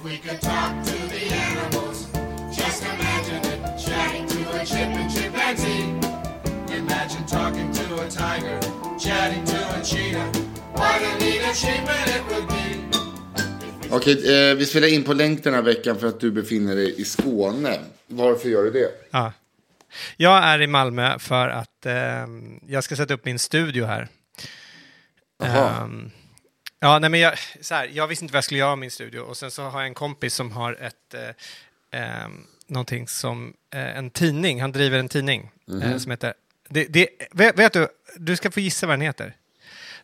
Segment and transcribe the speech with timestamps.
[0.00, 2.08] If we could talk to the animals,
[2.56, 3.60] just imagine it.
[3.78, 5.82] Chatting to a chip and chimpanzee.
[6.76, 8.60] Imagine talking to a tiger,
[8.98, 10.32] chatting to a cheetah.
[10.72, 13.96] What a neat achievement it would be.
[13.96, 17.00] Okej, eh, vi spelar in på länk den här veckan för att du befinner dig
[17.00, 17.78] i Skåne.
[18.06, 18.90] Varför gör du det?
[19.10, 19.32] Ja.
[20.16, 24.08] Jag är i Malmö för att ehm, jag ska sätta upp min studio här.
[25.38, 25.82] Jaha.
[25.82, 26.10] Ehm,
[26.80, 28.90] ja, nej, men jag, så här, jag visste inte vad jag skulle göra med min
[28.90, 33.54] studio och sen så har jag en kompis som har ett, eh, ehm, någonting som,
[33.70, 35.50] eh, en tidning, han driver en tidning
[35.82, 36.34] eh, som heter,
[36.68, 39.36] det, det, vet, vet du, du ska få gissa vad den heter.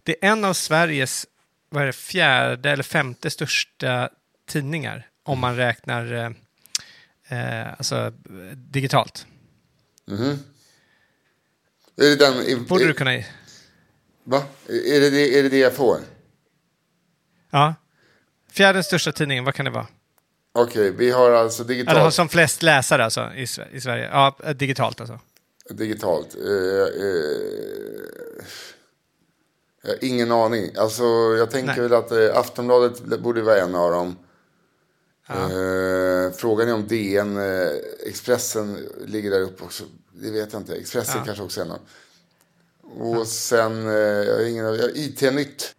[0.02, 1.26] Det är en av Sveriges,
[1.70, 4.10] vad är det, fjärde eller femte största
[4.46, 6.30] tidningar om man räknar eh,
[7.28, 9.26] eh, alltså, eh, digitalt.
[11.96, 12.64] Är det den...
[12.64, 13.22] Borde är, du kunna...
[14.24, 14.44] Va?
[14.68, 16.00] Är det det, är det det jag får?
[17.50, 17.74] Ja.
[18.52, 19.86] Fjärde största tidningen, vad kan det vara?
[20.54, 21.98] Okej, vi har alltså digitalt.
[21.98, 24.08] Eller som flest läsare alltså i, i Sverige.
[24.12, 25.20] Ja, digitalt alltså.
[25.70, 26.34] Digitalt.
[26.34, 28.46] Eh, eh,
[29.82, 30.70] jag har ingen aning.
[30.76, 31.04] Alltså,
[31.38, 31.80] jag tänker Nej.
[31.80, 34.16] väl att eh, Aftonbladet borde vara en av dem.
[35.28, 37.70] Eh, frågan är om DN, eh,
[38.06, 39.84] Expressen ligger där uppe också.
[40.12, 40.76] Det vet jag inte.
[40.76, 41.24] Expressen Ja.
[41.24, 41.80] kanske också är en av.
[42.98, 45.74] Och sen, eh, jag har ingen IT-nytt.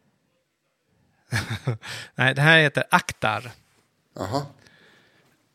[2.15, 3.51] Nej, det här heter Aktar.
[4.15, 4.45] Jaha.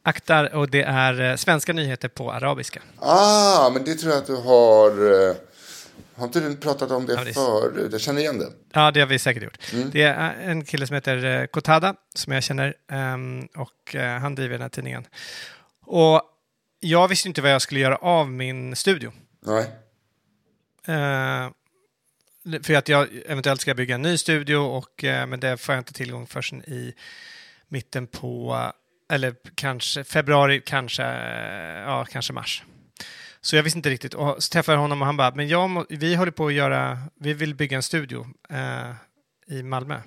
[0.02, 2.82] Aktar och det är eh, svenska nyheter på arabiska.
[2.98, 4.90] Ah, men det tror jag att du har...
[5.30, 5.36] Eh,
[6.14, 7.88] har inte du pratat om det Ja, det förut?
[7.92, 8.52] Jag känner igen det.
[8.72, 9.58] Ja, det har vi säkert gjort.
[9.92, 14.52] Det är en kille som heter eh, Kotada, som jag känner, ehm, och han driver
[14.52, 15.06] den här tidningen.
[15.86, 16.22] Och
[16.80, 19.12] jag visste inte vad jag skulle göra av min studio.
[19.46, 19.70] Nej.
[22.62, 25.80] För att jag eventuellt ska bygga en ny studio, och, eh, men det får jag
[25.80, 26.94] inte tillgång förrän i
[27.68, 28.58] mitten på,
[29.12, 32.62] eller kanske februari, kanske, eh, ja, kanske mars.
[33.40, 34.14] Så jag visste inte riktigt.
[34.14, 36.98] Och så träffade jag honom och han bara, men jag vi håller på att göra,
[37.20, 38.92] vi vill bygga en studio eh,
[39.58, 40.00] i Malmö.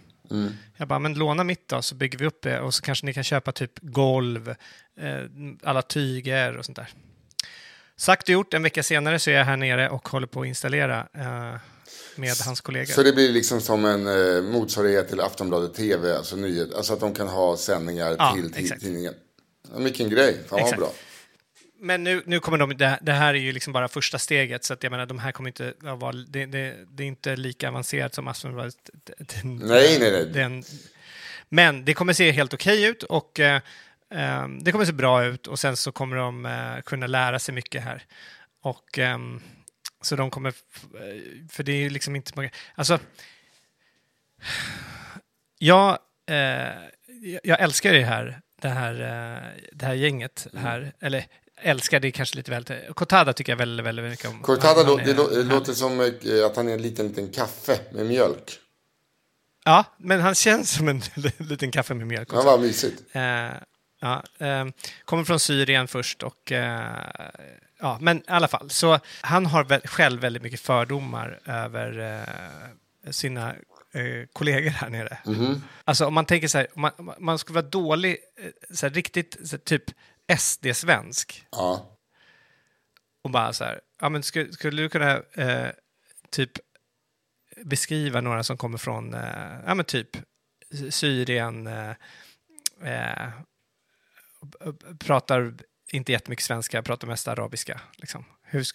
[0.78, 3.14] Jag bara, men låna mitt då så bygger vi upp det och så kanske ni
[3.14, 4.50] kan köpa typ golv,
[5.00, 5.24] eh,
[5.64, 6.88] alla tyger och sånt där.
[7.96, 10.48] Sagt och gjort, en vecka senare så är jag här nere och håller på att
[10.48, 11.56] installera eh,
[12.16, 12.94] med hans kollegor.
[12.94, 16.74] Så det blir liksom som en eh, motsvarighet till Aftonbladet TV, alltså nyhet.
[16.74, 18.82] Alltså att de kan ha sändningar Ja, till ti- exakt.
[18.82, 19.14] tidningen.
[19.74, 20.92] Ja, vilken grej, fan vad bra.
[21.80, 24.74] Men nu, nu kommer de, det, det här är ju liksom bara första steget, så
[24.74, 27.70] att jag menar, de här kommer inte att vara, det, det, det är inte lika
[27.70, 28.76] avancerat som Aftonbladet.
[29.44, 30.26] Nej, nej, nej.
[30.26, 30.64] Den,
[31.50, 33.56] men det kommer se helt okej ut och eh,
[34.14, 37.56] eh, det kommer se bra ut och sen så kommer de eh, kunna lära sig
[37.56, 38.04] mycket här.
[38.62, 39.42] Och ehm,
[40.06, 43.00] så de kommer, eh, för det är ju liksom inte många, alltså
[45.60, 45.98] jag,
[46.30, 46.38] eh,
[47.44, 51.26] jag- älskar det här, det här, eh, det här gänget här, eller
[51.62, 54.42] älskar det är kanske lite väl, Cortada tycker jag väldigt, väldigt mycket om.
[54.42, 57.80] Cortada, Han- han är det låter som eh, att han är en liten, liten kaffe
[57.92, 58.60] med mjölk.
[59.66, 61.02] Ja, men han känns som en
[61.40, 62.48] liten kaffe med mjölk Ja, också.
[62.48, 63.02] vad mysigt.
[63.12, 63.50] Eh,
[64.02, 64.66] ja, eh,
[65.06, 67.30] kommer från Syrien först och eh,
[67.80, 68.70] ja, men i alla fall.
[68.70, 73.56] Så han har väl, själv väldigt mycket fördomar över eh, sina
[73.92, 75.18] eh, kollegor här nere.
[75.84, 79.38] Alltså om man tänker så här, man, man skulle vara dålig, eh, så här, riktigt
[79.48, 79.84] så här, typ
[80.38, 81.98] SD-svensk Ja.
[83.24, 85.70] och bara så här, ja men skulle, skulle du kunna eh,
[86.32, 86.52] typ
[87.66, 90.18] beskriva några som kommer från, eh, ja men typ
[90.90, 91.90] Syrien, eh,
[92.84, 93.30] eh,
[95.00, 95.54] pratar
[95.96, 97.82] inte jättemycket svenska, pratar mest arabiska.
[97.98, 98.26] Liksom.
[98.44, 98.66] Hur,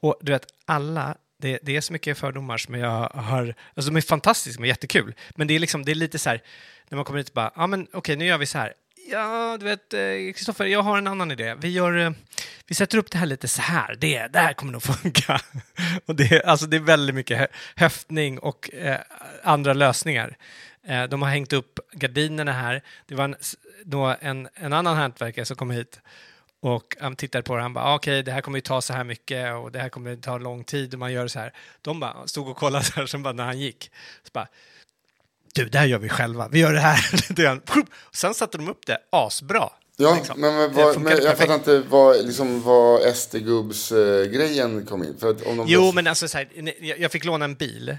[0.00, 3.96] och du vet, alla, det, det är så mycket fördomar som jag har, alltså de
[3.96, 6.42] är fantastiska, de är jättekul, men det är liksom, det är lite så här,
[6.88, 8.72] när man kommer hit och bara, ja men okej, nu gör vi så här.
[9.10, 10.00] Ja, du vet, eh,
[10.34, 11.54] Kristoffer, jag har en annan idé.
[11.54, 12.10] Vi, gör, eh,
[12.66, 13.94] vi sätter upp det här lite så här.
[14.00, 15.40] Det, det här kommer nog funka.
[16.06, 19.00] och det, är- alltså, det är väldigt mycket höftning och eh,
[19.42, 20.36] andra lösningar.
[20.86, 22.82] Eh, de har hängt upp gardinerna här.
[23.06, 23.36] Det var en,
[23.84, 26.00] då en, en annan hantverkare som kom hit
[26.62, 28.92] och han tittade på det han bara, "Ah, okej, det här kommer ju ta så
[28.92, 31.52] här mycket och det här kommer ta lång tid och man gör så här.
[31.82, 33.90] De bara stod och kollade så här, sen bara när han gick,
[34.22, 34.48] så bara,
[35.54, 37.86] du, det här gör vi själva, vi gör det här.
[38.12, 39.70] Sen satte de upp det asbra.
[39.96, 40.40] Ja, liksom.
[40.40, 41.38] men, men, funkade men jag perfekt.
[41.40, 45.16] fattar inte vad, liksom, vad SD-gubbs-grejen kom in.
[45.18, 46.48] För att om de Jo, men alltså så här,
[46.98, 47.96] jag fick låna en bil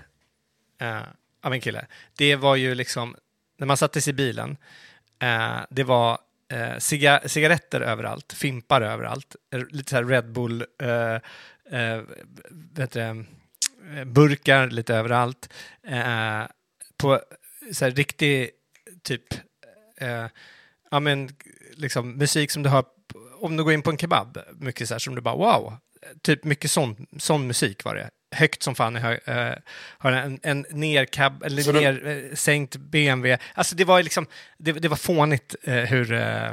[0.81, 1.01] eh,
[1.43, 1.85] av en kille.
[2.15, 3.15] Det var ju liksom,
[3.57, 4.57] när man satte sig i bilen,
[5.19, 6.17] eh, det var
[6.53, 11.15] eh, ciga cigaretter överallt, fimpar överallt, eh, lite så här Red Bull, eh,
[11.79, 12.01] eh,
[12.51, 13.25] vet du, det,
[13.97, 15.53] eh, burkar lite överallt.
[15.87, 16.43] Eh,
[16.97, 17.21] på
[17.71, 18.49] så här riktig
[19.03, 19.33] typ
[19.97, 20.25] eh,
[20.91, 21.29] ja, men,
[21.71, 22.85] liksom, musik som du hör,
[23.41, 26.17] om du går in på en kebab, mycket så här som du bara wow, eh,
[26.21, 28.09] typ mycket sån, sån musik var det.
[28.33, 29.53] Högt som fan, jag uh,
[29.97, 33.37] har en, en nerkab, eller Så du- ner, eh, sänkt BMW.
[33.53, 34.27] Alltså det var liksom,
[34.57, 36.51] det, det var fånigt eh, hur, eh,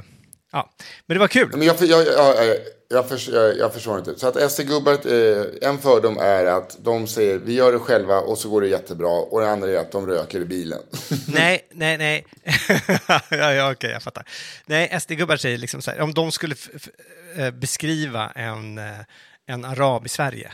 [0.53, 0.71] ja,
[1.07, 1.51] men det var kul.
[1.53, 2.57] Men jag, för- jag, jag,
[2.89, 4.19] jag, förs- jag, jag förstår inte.
[4.19, 8.39] Så att SD-gubbar, eh, en fördom är att de säger vi gör det själva och
[8.39, 9.09] så går det jättebra.
[9.11, 10.79] Och det andra är att de röker i bilen.
[11.29, 12.27] Nej, nej, nej.
[13.31, 14.25] ja, ja, okej, jag fattar.
[14.67, 16.55] Nej, SD-gubbar säger liksom så här, om de skulle
[17.37, 18.85] eh, beskriva en, eh,
[19.47, 20.53] en arab i Sverige,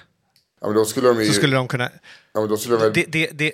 [0.60, 1.26] ja, men då skulle de ju...
[1.26, 1.90] så skulle de kunna...
[2.32, 2.92] ja, men då skulle de väl...
[2.92, 3.52] Det, det, det,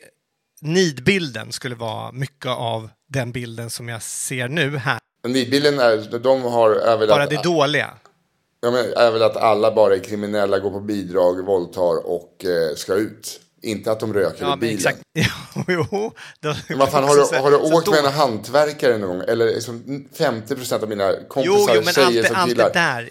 [0.61, 4.99] nidbilden skulle vara mycket av den bilden som jag ser nu här.
[5.27, 7.91] Nidbilden är, de har, är väl Bara att, det dåliga.
[8.61, 12.75] ja, men, är väl att alla bara är kriminella, går på bidrag, våldtar och eh,
[12.77, 13.41] ska ut.
[13.63, 14.77] Inte att de röker Ja, i bilen.
[14.77, 14.99] exakt.
[15.69, 16.13] Jo.
[16.41, 19.29] Då- vad fan, har du, har du åkt med en hantverkare någon gång?
[19.29, 22.65] Eller liksom 50% av mina kompisar, Jo, jo, men allt, tjejer det- som allt killar.
[22.65, 23.11] det där,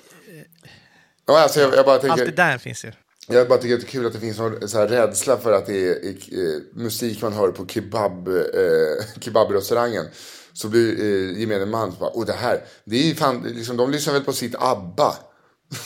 [1.27, 2.91] Ja, alltså, jag, jag bara allt tänker, det där finns ju.
[3.31, 5.51] Jag bara tycker att det är kul att det finns någon så här rädsla för
[5.53, 10.05] att det är, eh, musik man hör på kebab, eh, kebabrestaurangen.
[10.53, 13.91] Så blir eh, gemene man så bara, och det här, det är fan, liksom, de
[13.91, 15.15] lyssnar väl på sitt ABBA.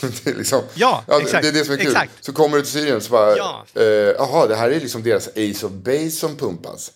[0.24, 1.86] det är liksom, Ja, det- exakt, Det är det som är kul.
[1.86, 2.24] exakt.
[2.24, 3.64] Så kommer du till Syrien så bara, Ja.
[3.74, 3.84] eh,
[4.18, 6.92] jaha, det här är liksom deras Ace of Base som pumpas.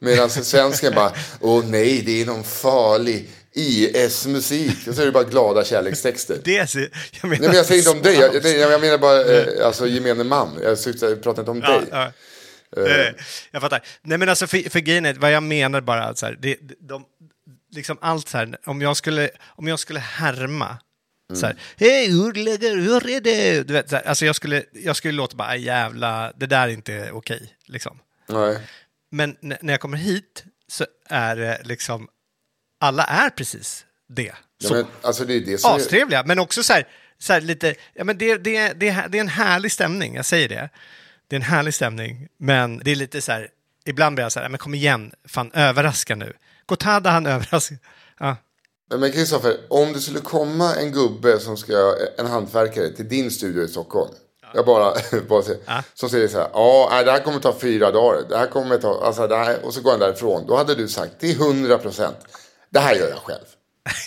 [0.00, 4.88] Medan svensken bara, åh nej, det är någon farlig IS-musik.
[4.88, 6.38] Och så är det bara glada kärlekstexter.
[6.44, 8.14] Det är, jag menar, Nej, men jag säger inte om dig.
[8.14, 10.58] Jag, jag, jag menar bara eh, alltså, gemene man.
[10.62, 11.80] Jag, syftar, jag pratar inte om dig.
[11.90, 12.12] ja.
[12.76, 13.14] Eh,
[13.50, 13.82] Jag fattar.
[14.02, 17.04] Nej men alltså för, för grejen är, vad jag menar bara, så här, det, de,
[17.72, 20.78] liksom allt så här, om jag skulle, om jag skulle härma,
[21.34, 22.32] så här, hej hur,
[22.82, 23.62] hur är det?
[23.62, 26.62] Du vet, så här, alltså jag skulle, jag skulle låta bara, "Aj, jävla, det där
[26.62, 27.98] är inte okej, liksom.
[28.28, 28.58] Nej.
[29.10, 32.08] Men när jag kommer hit så är det liksom,
[32.84, 34.22] alla är precis det.
[34.58, 36.88] Ja, Så men, alltså, det är det som är, astrevliga, men också så här,
[37.18, 40.48] så här lite, ja men det, det, det, det är en härlig stämning, jag säger
[40.48, 40.68] det.
[41.28, 43.48] Det är en härlig stämning, men det är lite så här,
[43.84, 46.32] ibland blir jag så här, men kom igen, fan överraska nu.
[46.66, 47.78] Gotada han överraskar.
[48.20, 48.36] Ja.
[48.96, 53.62] Men Kristoffer, om det skulle komma en gubbe som ska, en hantverkare till din studio
[53.64, 54.10] i Stockholm.
[54.54, 54.94] Jag bara,
[55.28, 55.82] bara säger, Ja.
[55.94, 58.22] som säger så här, ja, det här kommer ta fyra dagar.
[58.28, 60.46] Det här kommer ta, alltså det här, och så går han därifrån.
[60.46, 62.16] Då hade du sagt, det är hundra procent.
[62.74, 63.44] Det här gör jag själv.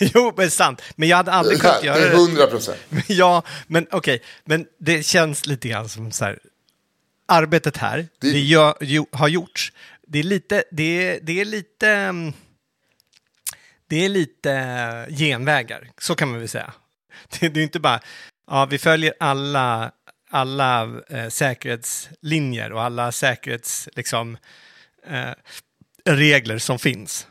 [0.14, 0.82] jo, men sant.
[0.96, 2.16] Men jag hade aldrig kunnat göra det är det.
[2.16, 2.78] hundra procent.
[3.08, 6.38] Ja, men okej, men det känns lite grann som så här,
[7.26, 9.72] arbetet här, Det- det, gör, jo, har gjorts,
[10.06, 12.32] det är lite, det är, det är lite, mm,
[13.88, 16.72] det är lite genvägar, så kan man väl säga.
[17.40, 18.00] Det, det är inte bara,
[18.50, 19.92] ja, vi följer alla,
[20.30, 24.36] alla eh, säkerhetslinjer och alla säkerhets, liksom,
[25.06, 25.30] eh,
[26.04, 27.26] regler som finns.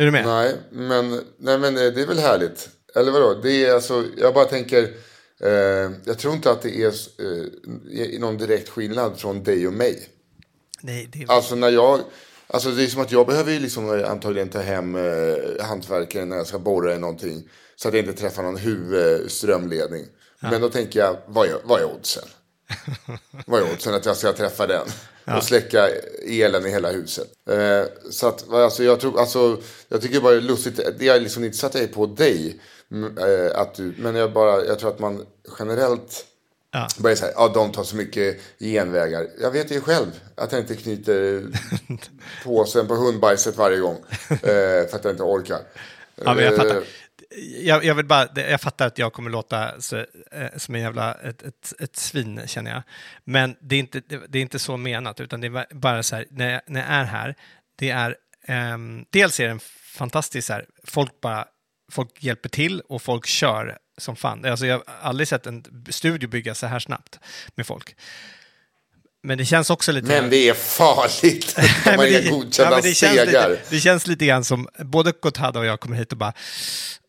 [0.00, 0.26] Är du med?
[0.26, 2.68] Nej, men, nej, men eh, det är väl härligt.
[2.94, 3.34] Eller vadå?
[3.34, 4.82] Det är alltså, jag bara tänker,
[5.40, 10.08] eh, jag tror inte att det är eh, någon direkt skillnad från dig och mig.
[10.80, 12.00] Nej, det är Alltså när jag,
[12.46, 16.28] alltså det är som att jag behöver ju liksom eh, antagligen ta hem eh, hantverkaren
[16.28, 17.48] när jag ska borra i någonting.
[17.76, 20.06] Så att jag inte träffar någon huvudströmledning.
[20.40, 22.28] Men då tänker jag, vad är, vad är oddsen?
[23.46, 24.86] vad är oddsen att jag ska träffa den?
[25.36, 25.88] Och släcka
[26.26, 27.28] elen i hela huset.
[27.50, 31.20] Eh, så att, alltså, jag, tror, alltså, jag tycker bara det är lustigt, det är
[31.20, 32.60] liksom inte så att jag är på dig.
[33.20, 35.26] eh, att du, men jag, bara, jag tror att man
[35.58, 36.24] generellt
[36.70, 36.88] Ja.
[36.98, 39.26] börjar säga, ja de tar så mycket genvägar.
[39.40, 41.42] Jag vet ju själv att jag inte knyter
[42.44, 43.96] påsen på hundbajset varje gång.
[44.30, 44.38] Eh,
[44.88, 45.58] för att jag inte orkar.
[46.24, 46.82] Ja, men jag fattar.
[47.62, 51.14] Jag, jag, vill bara, jag fattar att jag kommer låta så, eh, som en jävla
[51.14, 52.82] ett, ett, ett svin, känner jag.
[53.24, 56.26] Men det är, inte, det, är inte så menat, utan det är bara så här,
[56.30, 57.34] när jag, när jag är här,
[57.78, 58.16] det är,
[58.46, 61.44] ehm, dels är det en fantastisk så här, folk bara,
[61.92, 64.44] folk hjälper till och folk kör som fan.
[64.44, 67.18] Alltså jag har aldrig sett en studio byggas så här snabbt
[67.54, 67.96] med folk.
[69.22, 70.06] Men det känns också lite...
[70.06, 71.58] Men det är farligt.
[71.84, 73.16] Men inga det- godkända ja, det känns.
[73.26, 76.32] Lite, det känns lite grann som både Gotada och jag kommer hit och bara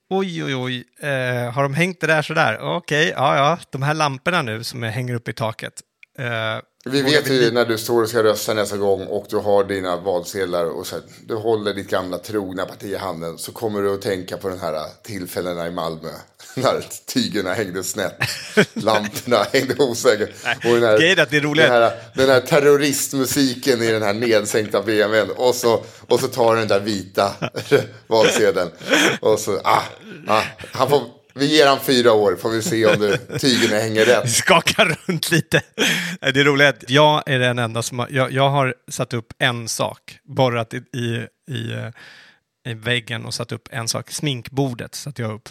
[0.10, 2.60] oj, oj, oj, eh, har de hängt det där sådär?
[2.60, 5.74] Okej, ja, ja, de här lamporna nu som jag hänger upp i taket.
[6.20, 9.64] Eh, vi vet ju när du står och ska rösta nästa gång och du har
[9.64, 13.82] dina valsedlar och så här, du håller ditt gamla trogna parti i handen så kommer
[13.82, 16.10] du att tänka på den här tillfällena i Malmö.
[16.56, 18.20] När tygerna hängde snett,
[18.74, 20.30] lamporna hängde osäkert.
[20.46, 21.16] Och den här, det är
[21.64, 26.56] den här, den här terroristmusiken i den här nedsänkta BMWn och så, och så tar
[26.56, 27.34] den där vita
[28.08, 28.70] valsedeln.
[29.22, 29.84] Och så, ah,
[30.28, 34.06] ah, han får, vi ger han fyra år får vi se om det, tygerna hänger
[34.06, 34.32] rätt.
[34.32, 35.62] skaka runt lite.
[36.20, 39.34] Det är roligt att jag är den enda som har, jag, jag har satt upp
[39.40, 41.92] en sak, borrat i, i, i,
[42.70, 44.12] i väggen och satt upp en sak.
[44.12, 45.50] Sminkbordet satte jag upp.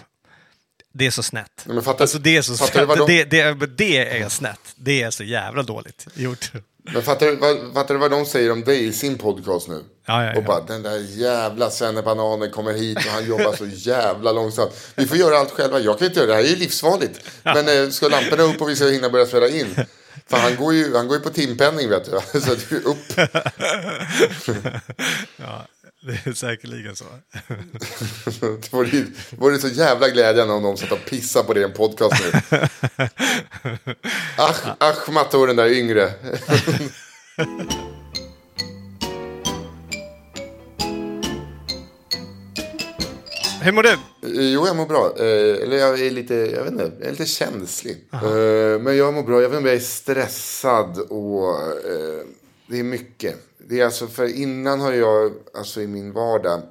[0.95, 1.65] Det är så snett.
[1.67, 2.89] Men fattar- alltså det är så snett.
[3.07, 4.61] Det, det, det är snett.
[4.77, 6.53] Det är så jävla dåligt gjort.
[6.93, 9.85] Men fattar, du vad- fattar du vad de säger om dig i sin podcast nu?
[10.07, 10.39] Ja, ja, ja.
[10.39, 14.73] Och bara, den där jävla svennebananen kommer hit och han jobbar så jävla långsamt.
[14.95, 15.79] Vi får göra allt själva.
[15.79, 16.33] Jag kan inte göra det.
[16.33, 17.21] Det här är ju livsfarligt.
[17.43, 19.75] Men eh, ska lamporna upp och vi ska hinna börja spela in.
[20.27, 22.11] För han går ju, han går ju på timpenning vet du.
[22.41, 23.31] Så är upp.
[25.37, 25.67] Ja,
[26.01, 27.05] det är säkerligen så.
[28.41, 31.61] Det vore, ju- det vore så jävla glädjande om någon satt och pissade på det
[31.61, 32.59] i en podcast nu.
[34.37, 36.13] Ach, ach Matte och den där yngre.
[43.63, 43.89] Hur mår du?
[43.91, 43.97] Eh,
[44.53, 45.15] Jo, jag mår bra.
[45.19, 47.97] Eh, eller jag är lite, jag vet inte, jag är lite känslig.
[48.13, 49.43] Eh, men jag mår bra.
[49.43, 51.49] Jag vet inte om jag är stressad och
[51.91, 52.25] eh,
[52.67, 53.37] det är mycket.
[53.69, 56.63] Det är alltså, för innan har jag, alltså i min vardag,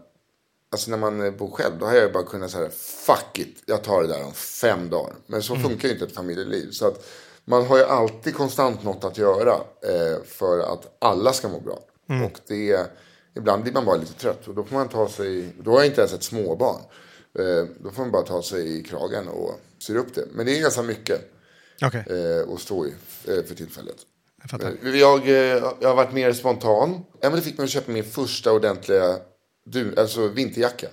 [0.72, 2.70] alltså när man bor själv, då har jag bara kunnat säga
[3.06, 5.16] fuck it, jag tar det där om fem dagar.
[5.28, 6.72] Men så funkar ju inte ett familjeliv.
[6.72, 7.06] Så att
[7.46, 11.80] man har ju alltid konstant något att göra eh, för att alla ska må bra.
[12.26, 12.92] Och det,
[13.36, 15.88] ibland blir man bara lite trött och då får man ta sig, då har jag
[15.88, 16.82] inte ens ett småbarn.
[17.40, 20.28] Eh, då får man bara ta sig i kragen och styra upp det.
[20.32, 21.32] Men det är ganska mycket
[21.82, 22.90] Okej, eh, att stå i
[23.28, 23.98] eh, för tillfället.
[24.52, 24.64] Jag.
[24.94, 27.06] Eh, Jag, eh, jag har varit mer spontan.
[27.22, 29.18] Emelie fick mig att köpa min första ordentliga
[29.66, 30.88] du, alltså vinterjacka.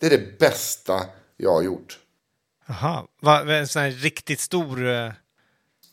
[0.00, 1.98] Det är det bästa jag har gjort.
[2.66, 3.06] Jaha,
[3.48, 4.86] en sån här riktigt stor...
[4.88, 5.12] eh,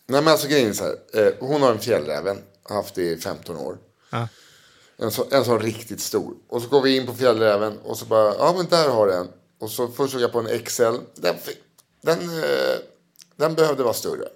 [0.07, 1.35] Nej men alltså grejen är så här.
[1.39, 2.37] Hon har en fjällräven.
[2.63, 3.77] Har haft det i 15 år.
[4.09, 4.27] Ja.
[4.97, 6.33] En, så, en sån riktigt stor.
[6.49, 9.13] Och så går vi in på fjällräven och så bara, ja men där har du
[9.13, 9.27] en.
[9.59, 10.83] Och så först såg jag på en XL.
[11.15, 11.35] Den,
[12.01, 12.19] den,
[13.35, 14.27] den behövde vara större.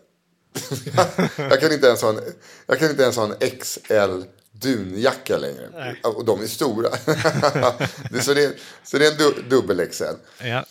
[1.38, 2.20] Jag, kan inte ens ha en,
[2.68, 4.22] jag kan inte ens ha en XL
[4.52, 5.96] dunjacka längre.
[6.04, 6.90] Och de är stora.
[8.22, 10.04] så, det, så det är en du, dubbel XL.
[10.44, 10.66] Ja.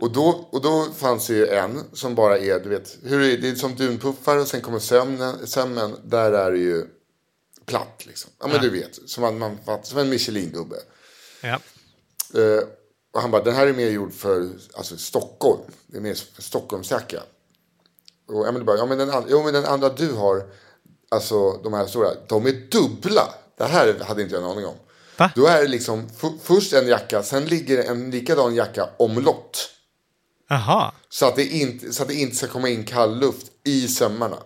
[0.00, 3.28] Och då, och då fanns det ju en som bara är, du vet, hur är
[3.28, 6.86] det, det är som dunpuffar och sen kommer sömnen, sömmen, där är det ju
[7.66, 8.30] platt liksom.
[8.40, 10.76] Ja men du vet, som, man, man, som en Michelin-gubbe.
[11.40, 11.60] ja.
[12.34, 12.62] Eh,
[13.12, 15.60] och han bara, den här är mer gjord för alltså, Stockholm.
[15.86, 17.22] Det är mer för Stockholmsjacka.
[18.28, 20.42] Och Emelie bara, ja men den, jo, men den andra du har,
[21.08, 23.34] alltså de här stora, de är dubbla.
[23.58, 24.74] Det här hade inte jag en aning om.
[25.16, 25.30] Va?
[25.34, 26.08] Då är det liksom
[26.42, 29.70] först en jacka, sen ligger en likadan jacka omlott.
[30.48, 30.92] Jaha.
[31.08, 34.36] Så att, det inte, så att det inte ska komma in kall luft i sömmarna.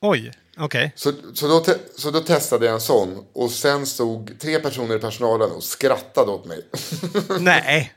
[0.00, 0.92] Oj, okej.
[0.96, 4.96] Så, så, då, te, så då testade jag en sån och sen stod tre personer
[4.96, 6.66] i personalen och skrattade åt mig.
[7.40, 7.92] Nej.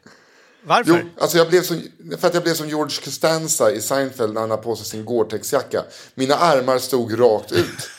[0.67, 1.03] Varför?
[1.03, 1.81] Jo, alltså jag blev som,
[2.19, 5.05] för att jag blev som George Costanza i Seinfeld när han har på sig sin
[5.05, 5.84] Gore-Tex-jacka.
[6.15, 7.89] Mina armar stod rakt ut.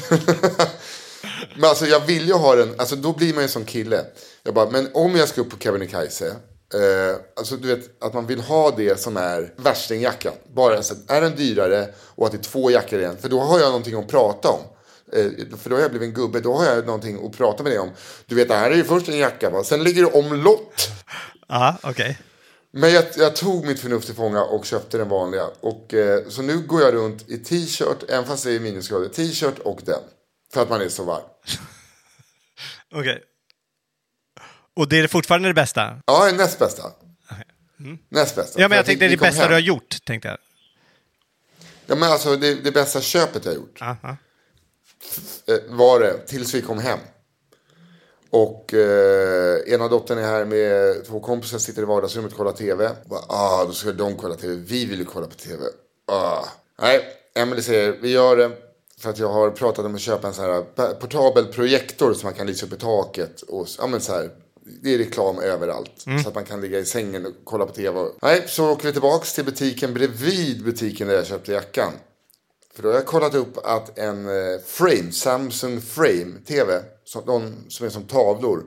[1.54, 4.04] men alltså jag vill ju ha den, alltså då blir man ju som kille.
[4.42, 6.26] Jag bara, men om jag ska upp på Kebnekaise,
[6.74, 10.32] eh, alltså du vet att man vill ha det som är värstingjackan.
[10.54, 13.28] Bara så att är den dyrare och att det är två jackor i en, för
[13.28, 14.60] då har jag någonting att prata om.
[15.12, 15.30] Eh,
[15.62, 17.78] för då har jag blivit en gubbe, då har jag någonting att prata med dig
[17.78, 17.90] om.
[18.26, 19.64] Du vet, det här är ju först en jacka, va?
[19.64, 20.88] sen ligger det omlott.
[21.52, 22.18] Ja, okej.
[22.70, 25.46] Men jag, jag tog mitt förnuft till fånga och köpte den vanliga.
[25.60, 29.58] Och, eh, så nu går jag runt i t-shirt, även fast det är minusgrader, t-shirt
[29.58, 30.00] och den.
[30.52, 31.22] För att man är så varm.
[32.94, 33.22] Okej.
[34.76, 36.02] Och det är fortfarande det bästa?
[36.06, 36.82] Ja, näst bästa.
[38.08, 38.60] Näst bästa.
[38.60, 39.48] Ja, men jag att tänkte det kom bästa hem.
[39.48, 40.38] du har gjort, tänkte jag.
[41.86, 44.16] Ja, men alltså det, det bästa köpet jag har gjort Aha.
[45.46, 46.98] eh, var det tills vi kom hem.
[48.32, 52.90] Och eh, ena dottern är här med två kompisar, sitter i vardagsrummet och kollar tv.
[53.06, 54.54] Bara, ah, då ska de kolla tv.
[54.54, 55.64] Vi vill ju kolla på tv.
[56.06, 56.44] Ah.
[56.80, 57.00] Nej,
[57.34, 58.50] Emily säger, vi gör det.
[58.98, 62.34] För att jag har pratat om att köpa en sån här portabel projektor som man
[62.34, 63.42] kan lysa upp i taket.
[63.42, 64.30] Och, ja, men så här,
[64.82, 66.06] det är reklam överallt.
[66.22, 68.08] Så att man kan ligga i sängen och kolla på tv.
[68.22, 71.92] Nej, så åker vi tillbaks till butiken bredvid butiken där jag köpte jackan.
[72.74, 77.70] För då har jag kollat upp att en eh, frame, Samsung Frame TV, som, de,
[77.70, 78.64] som är som tavlor,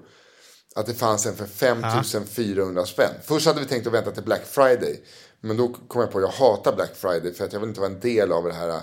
[0.75, 3.13] att det fanns en för 5400 spänn.
[3.23, 5.03] Först hade vi tänkt att vänta till Black Friday.
[5.39, 7.81] Men då kom jag på att jag hatar Black Friday för att jag vill inte
[7.81, 8.81] vara en del av det här eh,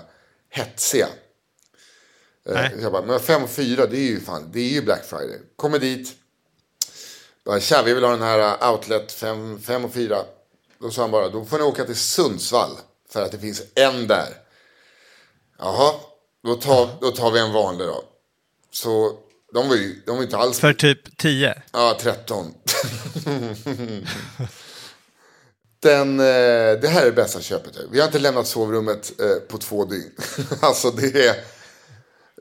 [0.49, 1.07] hetsiga.
[2.45, 2.75] Eh, Nej.
[2.81, 5.39] Jag bara, men 5 och 4 det är ju fan, det är ju Black Friday.
[5.55, 6.15] Kommer dit.
[7.45, 10.17] Bara, Tja, vi vill ha den här eh, Outlet 5, 5 och 4.
[10.79, 12.71] Då sa han bara, då får ni åka till Sundsvall.
[13.09, 14.37] För att det finns en där.
[15.59, 15.93] Jaha,
[16.43, 18.03] då tar, då tar vi en vanlig då.
[18.71, 19.17] Så
[19.53, 20.59] de var ju de var inte alls...
[20.59, 21.61] För typ 10?
[21.71, 22.53] Ja, 13.
[25.81, 26.25] Den, eh,
[26.81, 27.77] det här är det bästa köpet.
[27.91, 30.11] Vi har inte lämnat sovrummet eh, på två dygn.
[30.61, 31.35] alltså det är...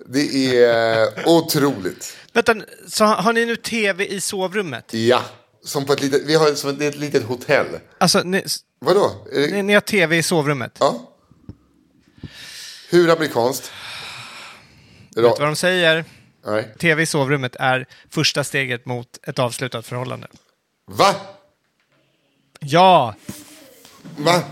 [0.06, 2.16] Det är otroligt.
[2.32, 2.54] Vänta,
[2.88, 4.94] så har ni nu tv i sovrummet?
[4.94, 5.22] Ja,
[5.64, 7.66] som på ett litet, vi har som ett, ett litet hotell.
[7.98, 8.44] Alltså, ni,
[8.78, 9.26] Vadå?
[9.32, 10.76] Ni, ni har tv i sovrummet?
[10.80, 11.08] ja.
[12.90, 13.72] Hur amerikanskt?
[15.14, 16.04] Vet du vad de säger?
[16.44, 16.74] Nej.
[16.78, 20.26] Tv i sovrummet är första steget mot ett avslutat förhållande.
[20.90, 21.14] Va?
[22.60, 23.14] Ja!
[24.16, 24.42] Va?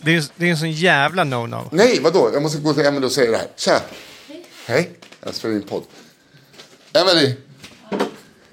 [0.00, 1.68] Det är, det är en sån jävla no-no.
[1.72, 2.30] Nej, vadå?
[2.32, 3.48] Jag måste gå till Emelie och säga det här.
[3.56, 3.80] Tja!
[4.66, 4.90] Hej!
[5.24, 5.82] Jag spelar in podd.
[6.92, 7.36] Emelie!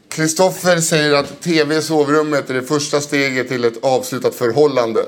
[0.09, 5.05] Kristoffer säger att tv i sovrummet är det första steget till ett avslutat förhållande.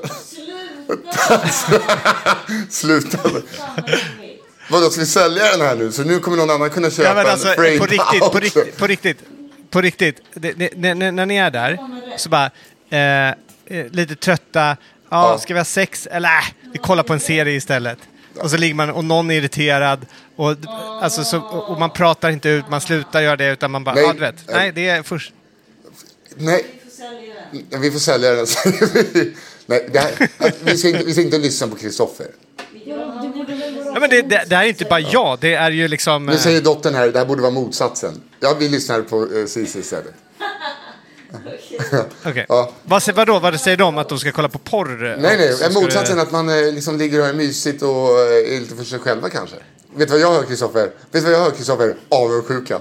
[2.70, 3.18] Sluta!
[4.70, 5.92] Vadå, ska vi sälja den här nu?
[5.92, 8.28] Så nu kommer någon annan kunna köpa Ja, men en alltså, frame på riktigt, på
[8.30, 8.42] pouch.
[8.42, 9.18] riktigt, på riktigt,
[9.70, 10.16] på riktigt.
[10.34, 11.78] Det, det, när, ni är där
[12.16, 12.50] så bara
[12.90, 13.34] eh, eh,
[13.90, 14.60] lite trötta.
[14.60, 14.76] Ja,
[15.10, 15.38] Ja.
[15.38, 16.06] ska vi ha sex?
[16.06, 17.98] Eller äh, vi kollar på en serie istället.
[18.40, 20.56] Och så ligger man och någon är irriterad och,
[21.02, 24.04] alltså, så, och man pratar inte ut, man slutar göra det utan man bara, Nej.
[24.04, 24.34] ja du vet.
[24.48, 25.32] Nej, det är först.
[26.36, 26.64] Nej.
[27.70, 28.46] Ja, Vi får sälja den.
[29.66, 30.28] Nej, det här,
[30.64, 32.26] vi, ska inte, vi ska inte lyssna på Kristoffer.
[33.94, 36.26] Ja, men det, det, det här är inte bara jag, det är ju liksom...
[36.26, 38.20] Nu eh, säger dottern här, det här borde vara motsatsen.
[38.40, 40.14] Ja, vi lyssnar på uh, Cissi istället.
[42.24, 42.46] Okej.
[42.48, 42.72] Ja.
[42.82, 43.98] Vad, vadå, vad säger de?
[43.98, 45.16] Att de ska kolla på porr?
[45.20, 47.88] Nej, nej, Så ska motsatsen det- att man eh, liksom ligger och är mysigt och
[48.20, 49.56] eh, är lite för sig själva kanske.
[49.96, 50.80] Vet du vad jag hör Kristoffer?
[50.86, 51.94] Vet du vad jag hör Kristoffer?
[52.08, 52.78] Avundsjuka.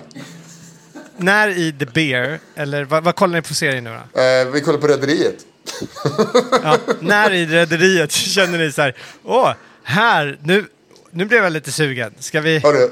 [1.17, 4.21] När i The Bear, eller vad, vad kollar ni på serien nu då?
[4.21, 5.35] Eh, vi kollar på Rederiet.
[6.63, 9.51] Ja, när i Rederiet känner ni så här, åh,
[9.83, 10.65] här, nu,
[11.11, 12.13] nu blev jag lite sugen.
[12.19, 12.59] Ska vi...
[12.59, 12.89] Hörru,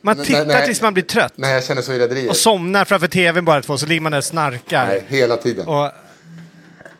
[0.00, 0.66] Man nej, tittar nej.
[0.66, 1.32] tills man blir trött.
[1.36, 2.30] när jag känner så.
[2.30, 4.86] Och somnar framför tvn bara två, så ligger man där och snarkar.
[4.86, 5.66] Nej, hela tiden.
[5.66, 5.90] Och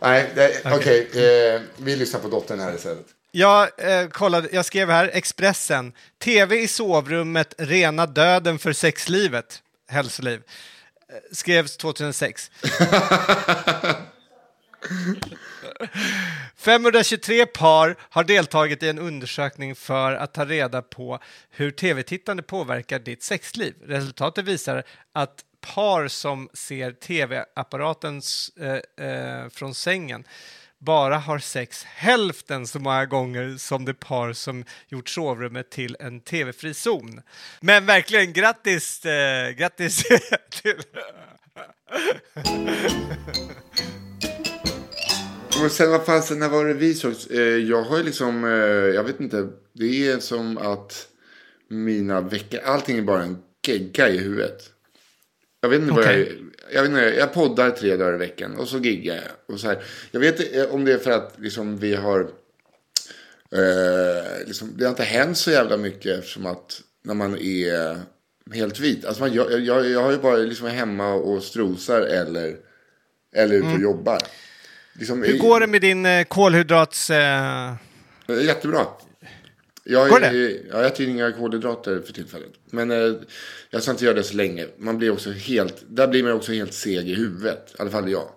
[0.02, 0.26] Nej,
[0.64, 1.08] okej.
[1.54, 3.06] eh, vi lyssnar på dottern här istället.
[3.32, 10.40] jag, eh, kollade, jag skrev här, Expressen, tv i sovrummet, rena döden för sexlivet, hälsoliv.
[11.12, 12.50] Eh, Skrevs 2006.
[16.56, 21.18] 523 par har deltagit i en undersökning för att ta reda på
[21.50, 23.74] hur tv-tittande påverkar ditt sexliv.
[23.82, 28.22] Resultatet visar att par som ser tv-apparaten
[28.60, 30.24] eh, eh, från sängen
[30.78, 36.20] bara har sex hälften så många gånger som det par som gjort sovrummet till en
[36.20, 37.20] tv-fri zon.
[37.60, 40.04] Men verkligen grattis, eh, grattis.
[45.64, 47.26] Och sen vad fasen, när var det vi sågs?
[47.26, 48.50] Eh, jag har ju liksom, eh,
[48.94, 49.48] jag vet inte.
[49.72, 51.08] Det är som att
[51.68, 54.70] mina veckor, allting är bara en gegga i huvudet.
[55.60, 56.26] Jag vet inte vad jag,
[56.72, 59.54] jag vet inte, jag poddar tre dagar i veckan och så giggar jag.
[59.54, 59.82] Och så här.
[60.10, 62.20] Jag vet inte om det är för att liksom vi har,
[63.52, 67.98] eh, liksom, det har inte hänt så jävla mycket eftersom att när man är
[68.52, 69.04] helt vit.
[69.04, 72.56] Alltså man, jag, jag, jag har ju bara liksom hemma och strosar eller,
[73.34, 74.18] eller ute och jobbar.
[74.92, 75.22] Liksom.
[75.22, 77.10] Hur går det med din eh, kolhydrats...
[77.10, 77.70] Eh...
[78.28, 78.86] Eh, Jättebra.
[79.84, 80.32] Jag, Går det?
[80.50, 82.52] ja, jag äter inga kolhydrater för tillfället.
[82.70, 83.14] Men eh,
[83.70, 84.66] jag ska inte göra det så länge.
[84.78, 87.74] Man blir också helt, där blir man också helt seg i huvudet.
[87.78, 88.28] I alla fall jag.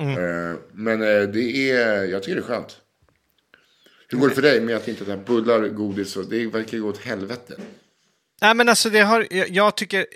[0.00, 0.18] Mm.
[0.18, 2.76] Eh, men eh, det är, jag tycker det är skönt.
[4.08, 6.88] Hur går det för dig med att inte äta bullar, godis och det verkar gå
[6.88, 7.54] åt helvete.
[8.40, 10.06] Nej, men alltså det har, jag, jag tycker, eh,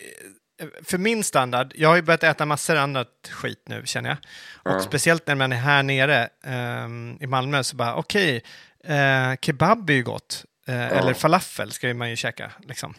[0.83, 4.19] för min standard, jag har ju börjat äta massor annat skit nu känner jag.
[4.75, 8.43] Och speciellt när man är här nere ehm, i Malmö så bara, okej,
[8.85, 10.45] eh, kebab är ju gott.
[10.67, 12.53] Eh, Eller falafel ska man ju käka.
[12.69, 12.95] Liksom.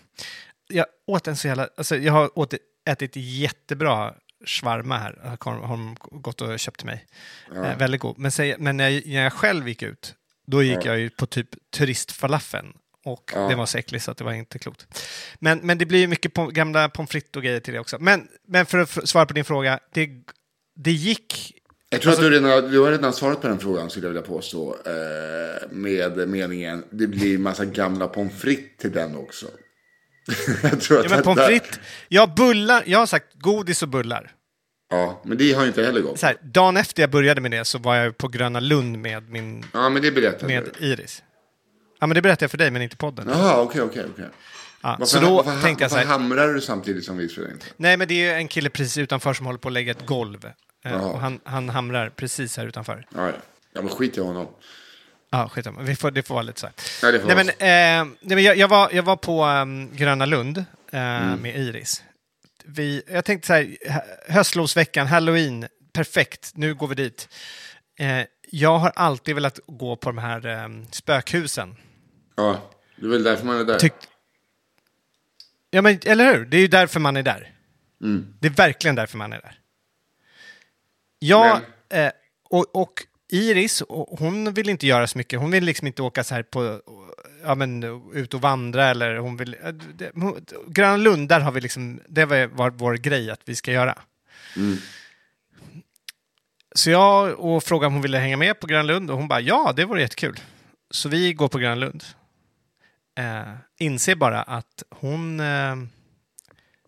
[0.67, 2.53] Jag åt en så jävla, alltså jag har åt,
[2.89, 4.13] ätit jättebra
[4.45, 7.05] shawarma här, har, har de gått och köpt till mig.
[7.55, 8.17] Eh, väldigt god.
[8.17, 10.15] Men, men när jag själv gick ut,
[10.47, 12.73] då gick jag ju på typ turistfalafeln.
[13.07, 14.87] Och det var så äckligt så att det var inte klokt.
[15.39, 17.97] Men, men det blir ju mycket på, gamla pommes frites och grejer till det också.
[17.99, 20.09] Men, men för att svara på din fråga, det,
[20.75, 21.53] det gick...
[21.89, 24.27] Jag tror att du, redan, du har redan svarat på den frågan skulle jag vilja
[24.27, 24.75] påstå.
[24.85, 29.45] Eh, med meningen, det blir massa gamla pommes frites till den också.
[30.63, 34.31] jag tror att Ja, men pommes frites, jag bullar, jag har sagt godis och bullar.
[34.89, 36.19] Ja, men det har ju inte heller gått.
[36.19, 39.29] Så här, dagen efter jag började med det så var jag på Gröna Lund med
[39.29, 40.85] min Ja, men det berättade med du.
[40.85, 41.23] Iris.
[41.99, 43.27] Ja, men det berättade jag för dig, men inte podden.
[43.29, 44.25] Jaha, okej, okej, okej.
[44.81, 47.29] Ja, Varför, så då varför, tänkte jag så varför här, hamrar du samtidigt som vi
[47.29, 47.59] spelar in?
[47.77, 50.05] nej men det är ju en kille precis utanför som håller på att lägga ett
[50.05, 50.45] golv.
[50.45, 51.01] Eh, Jaha.
[51.01, 53.05] och han, han hamrar precis här utanför.
[53.15, 53.31] Ja,
[53.73, 54.47] men skit i honom.
[55.31, 55.81] Ja, skitsamma.
[55.81, 56.73] Vi får, det får vara lite så här.
[57.01, 59.95] Ja, det får nej, men, eh, nej, men jag, jag, var, jag var på um,
[59.95, 60.65] Gröna Lund eh,
[61.01, 61.39] Mm.
[61.41, 62.03] med Iris.
[62.65, 67.29] Vi, jag tänkte så här, hö- höstlovsveckan, halloween, perfekt, nu går vi dit.
[67.99, 71.75] Eh, jag har alltid velat gå på de här eh, spökhusen.
[72.37, 73.79] Ja, det är väl därför man är där.
[73.79, 73.93] Tyck,
[75.71, 76.45] Ja, men eller hur?
[76.45, 77.53] Det är ju därför man är där.
[78.39, 79.59] Det är verkligen därför man är där.
[81.19, 82.11] Ja, eh,
[82.49, 82.93] och, och
[83.31, 85.39] Iris, och hon vill inte göra så mycket.
[85.39, 86.81] Hon vill liksom inte åka så här på,
[87.43, 89.55] ja men ut och vandra eller hon vill...
[89.63, 90.11] eh, Det,
[90.67, 93.97] Gröna Lund, där har vi liksom, det var, var vår grej att vi ska göra.
[96.75, 99.41] Så jag och frågade om hon ville hänga med på Gröna Lund och hon bara
[99.41, 100.39] ja, det vore jättekul.
[100.91, 102.03] Så vi går på Gröna Lund.
[103.17, 105.75] Eh, inser bara att hon eh,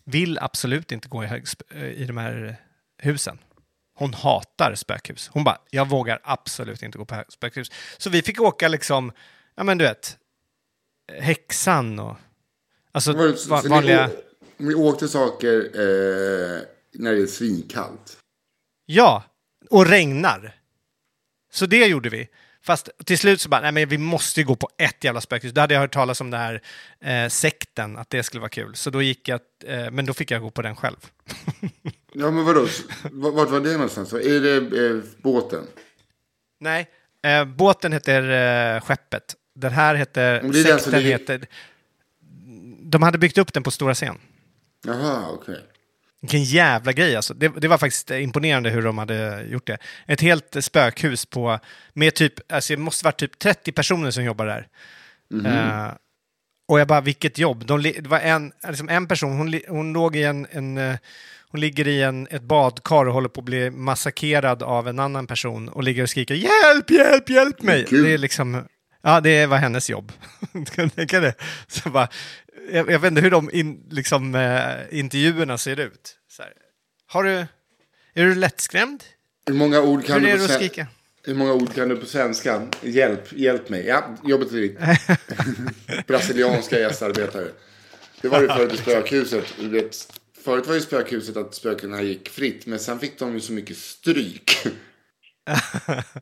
[0.03, 1.45] vill absolut inte gå i, hög,
[1.95, 2.55] i de här
[2.97, 3.39] husen.
[3.93, 5.29] Hon hatar spökhus.
[5.33, 7.71] Hon bara, jag vågar absolut inte gå på spökhus.
[7.97, 9.11] Så vi fick åka liksom,
[9.55, 10.17] ja men du vet,
[11.17, 12.17] häxan och...
[12.91, 14.07] Alltså Var vanliga...
[14.07, 16.61] Ni, ni åkte saker eh,
[16.93, 18.17] när det är svinkallt.
[18.85, 19.23] Ja,
[19.69, 20.55] och regnar.
[21.51, 22.29] Så det gjorde vi.
[22.69, 25.51] Fast till slut så bara, nej men vi måste ju gå på ett jävla spökhus.
[25.53, 26.61] Då hade jag hört talas om det här
[26.99, 28.75] eh, sekten, att det skulle vara kul.
[28.75, 30.95] Så då gick jag, eh, men då fick jag gå på den själv.
[32.13, 32.67] Ja, men vadå?
[33.11, 34.13] Vart var det någonstans?
[34.13, 35.67] Är det eh, båten?
[36.59, 36.87] nej,
[37.23, 39.35] eh, båten heter eh, Skeppet.
[39.55, 41.45] Den här heter, Men det den sekten ligger- heter...
[42.81, 44.17] De hade byggt upp den på stora scen.
[44.85, 45.59] Jaha, okej.
[46.21, 47.33] Vilken jävla grej alltså.
[47.33, 49.77] Det, det var faktiskt imponerande hur de hade gjort det.
[50.07, 51.59] Ett helt spökhus på,
[51.93, 54.67] med typ, alltså det måste varit typ 30 personer som jobbar där.
[55.45, 55.93] Eh,
[56.67, 57.65] och jag bara, vilket jobb.
[57.65, 60.95] De, det var en, liksom en person, hon, hon låg i en, en eh,
[61.51, 65.27] hon ligger i en, ett badkar och håller på att bli massakrerad av en annan
[65.27, 67.85] person och ligger och skriker hjälp, hjälp, hjälp mig.
[67.89, 68.05] Gud.
[68.05, 68.63] Det är liksom,
[69.01, 70.11] ja det var hennes jobb.
[71.09, 71.33] Det?
[71.67, 72.07] Så bara,
[72.73, 76.15] jag, jag vet inte hur de in, liksom, eh, intervjuerna ser ut.
[76.39, 76.53] Här.
[77.07, 77.31] Har du,
[78.13, 79.03] är du lättskrämd?
[79.47, 80.87] Hur många ord kan Hur du på skrika?
[81.23, 82.67] Hur många ord kan du på svenska?
[82.81, 83.85] Hjälp, hjälp mig.
[83.85, 84.77] Ja, jobbet är ditt.
[86.07, 87.47] Brasilianska gästarbetare.
[88.21, 89.45] Det var det förut i spökhuset.
[89.59, 89.95] Du vet,
[90.43, 92.65] förut var ju spökhuset att spökena gick fritt.
[92.65, 94.57] Men sen fick de ju så mycket stryk.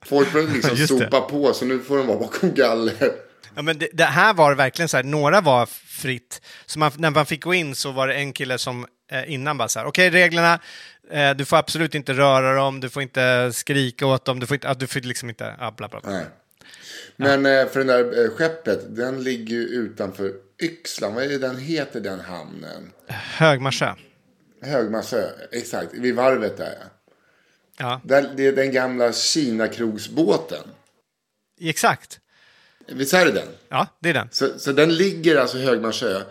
[0.06, 1.54] Folk började liksom sopa på.
[1.54, 3.27] Så nu får de vara bakom galler.
[3.58, 6.42] Ja, men det, det här var verkligen så här, några var fritt.
[6.66, 9.58] Så man, när man fick gå in så var det en kille som eh, innan
[9.58, 10.60] bara så här, okej reglerna,
[11.12, 14.56] eh, du får absolut inte röra dem, du får inte skrika åt dem, du får,
[14.56, 16.12] inte, ah, du får liksom inte, ah, bla bla bla.
[16.12, 16.26] Nej.
[17.16, 21.14] Men eh, för den där eh, skeppet, den ligger ju utanför Yxlan.
[21.16, 22.92] Vad är det den heter den hamnen?
[23.08, 23.94] Högmarsö.
[24.62, 25.94] Högmarsö, exakt.
[25.94, 26.78] Vid varvet där.
[26.80, 26.86] ja.
[27.80, 30.64] Ja, Där, det är den gamla Kina-krogsbåten.
[31.62, 32.20] exakt.
[32.88, 33.48] Visst är det den?
[33.70, 34.28] Ja, det är den.
[34.32, 36.22] Så, så den ligger alltså i Högmarsö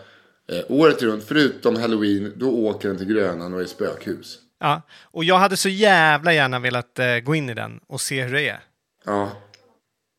[0.51, 1.23] eh, året runt.
[1.27, 4.39] Förutom halloween, då åker den till Grönan och är spökhus.
[4.59, 8.23] Ja, och jag hade så jävla gärna velat eh, gå in i den och se
[8.23, 8.59] hur det är.
[9.05, 9.31] Ja,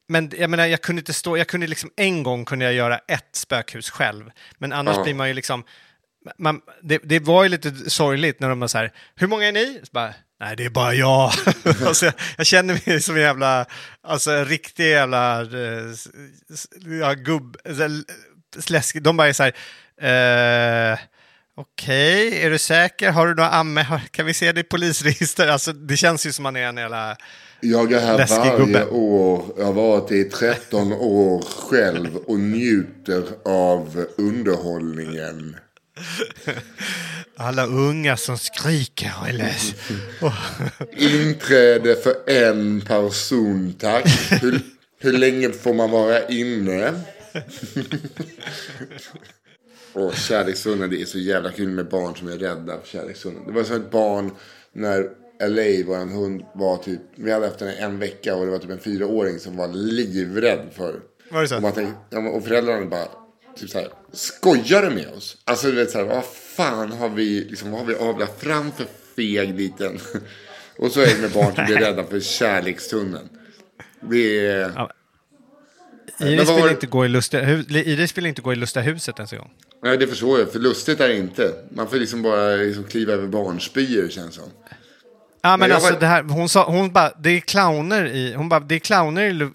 [0.09, 2.99] Men jag menar, jag kunde inte stå, jag kunde liksom en gång kunde jag göra
[2.99, 4.31] ett spökhus själv.
[4.59, 5.03] Men annars Ja.
[5.03, 5.65] blir man ju liksom,
[6.39, 9.53] man, det, det var ju lite sorgligt när de var så här, hur många är
[9.53, 9.81] ni?
[9.83, 11.33] Så bara, Nej, det är bara jag.
[11.87, 13.67] alltså, jag, jag känner mig som en jävla,
[14.03, 15.95] alltså en riktig jävla eh,
[17.01, 18.03] ja, gubb, så här,
[18.71, 19.03] läskig.
[19.03, 19.53] De bara är så här,
[20.93, 20.99] eh,
[21.57, 23.11] okej, är du säker?
[23.11, 24.01] Har du några amme?
[24.11, 25.49] Kan vi se ditt polisregister?
[25.49, 27.17] Alltså, det känns ju som man är en jävla...
[27.61, 28.87] jag är här Läskig varje gubbe.
[28.87, 29.45] år.
[29.59, 35.57] Jag har varit i 13 år själv och njuter av underhållningen.
[37.37, 39.75] Alla unga som skriker är less.
[40.97, 44.07] Inträde för en person, tack.
[44.43, 44.61] Hur,
[44.99, 47.01] hur länge får man vara inne?
[49.93, 53.47] Och kärleksstunden, det är så jävla kul med barn som är rädda för kärleksstunden.
[53.47, 54.31] Det var som ett barn
[54.73, 55.03] när
[55.41, 58.71] LA, vår hund, var typ, vi hade haft henne en vecka och det var typ
[58.71, 61.01] en fyraåring som var livrädd för.
[61.31, 61.57] Var det så?
[61.57, 63.09] Och, man tänkte, och föräldrarna bara,
[63.61, 65.37] typ så här, skojar du med oss?
[65.45, 66.25] Alltså du vet så här, vad
[66.57, 69.99] fan har vi, liksom, vad har vi avlat fram för feg liten?
[70.79, 73.29] och så är det med barn som blir rädda för kärlekstunneln.
[74.01, 74.73] Det är...
[74.77, 74.91] Ja.
[76.21, 78.83] Men Iris vad vill, var- inte gå i lustiga, Iris vill inte gå i lustiga
[78.83, 79.51] huset ens en gång.
[79.83, 80.53] Nej, det förstår jag.
[80.53, 81.53] För lustigt är det inte.
[81.71, 84.45] Man får liksom bara liksom kliva över barnspyor känns som.
[85.43, 88.35] Ja, men jag alltså var- det här, hon sa, hon bara, det är clowner i,
[88.35, 89.51] hon bara, det är clowner i lu,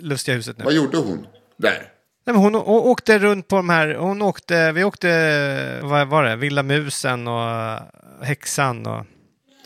[0.00, 0.64] lustiga huset nu.
[0.64, 1.26] Vad gjorde hon
[1.56, 1.88] där?
[2.24, 6.36] Nej, men hon, åkte runt på de här, hon åkte, vi åkte, vad var det,
[6.36, 7.76] Villa Musen och
[8.22, 9.04] Häxan och...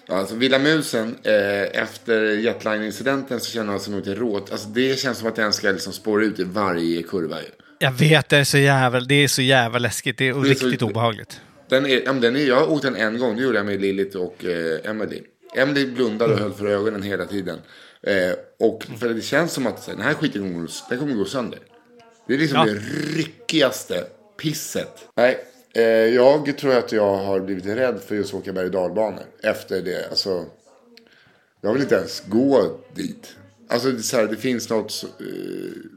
[0.06, 4.52] Ja, Alltså Villa Musen, eh, efter jetline-incidenten så känner jag sig nog lite råt.
[4.52, 7.46] Alltså det känns som att den ska liksom spåra ut i varje kurva ju.
[7.78, 10.54] Jag vet, det är så jävla, det är så jävla läskigt, det är, Det är
[10.54, 11.40] så- riktigt obehagligt.
[11.68, 13.80] Den är, ja, den är, jag har åkt den en gång, det gjorde jag med
[13.80, 15.22] Lilith och eh, Emily.
[15.56, 17.58] Emily blundade och höll för ögonen hela tiden.
[18.02, 18.34] Eh,
[18.66, 21.58] och för det känns som att så den här skiten kommer, den kommer gå sönder.
[22.26, 22.64] Det är liksom Ja.
[22.64, 22.80] det
[23.18, 24.04] ryckigaste
[24.38, 25.08] pisset.
[25.16, 25.44] Nej,
[25.76, 25.82] Eh,
[26.14, 29.24] jag tror att jag har blivit rädd för just att åka berg dalbanor.
[29.42, 30.08] Efter det.
[30.10, 30.44] Alltså,
[31.60, 33.36] jag vill inte ens gå dit.
[33.68, 35.04] Alltså det, så här, det finns något.
[35.04, 35.26] Eh,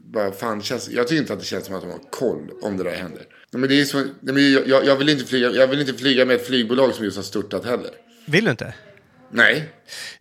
[0.04, 2.76] bara, fan, känns, jag tycker inte att det känns som att de har koll om
[2.76, 3.22] det där händer.
[3.50, 5.80] Nej, men det är så, nej, men jag, jag, jag, vill inte flyga, jag vill
[5.80, 7.90] inte flyga med ett flygbolag som just har störtat heller.
[8.26, 8.74] Vill du inte?
[9.30, 9.68] Nej.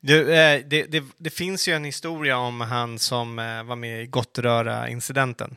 [0.01, 4.03] Du, eh, det, det, det finns ju en historia om han som eh, var med
[4.03, 5.55] i Gottröra-incidenten.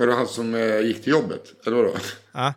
[0.00, 1.66] Var det han som eh, gick till jobbet?
[1.66, 1.94] Eller vadå?
[2.32, 2.54] Ja.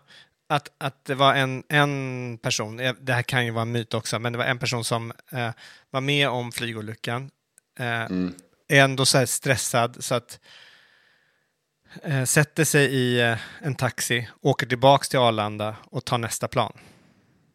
[0.50, 3.94] Att, att det var en, en person, eh, det här kan ju vara en myt
[3.94, 5.50] också, men det var en person som eh,
[5.92, 7.32] var med om flygolyckan.
[7.80, 7.86] Eh,
[8.68, 10.40] Är ändå så här stressad så att
[12.04, 16.74] eh, sätter sig i eh, en taxi, åker tillbaks till Arlanda och tar nästa plan.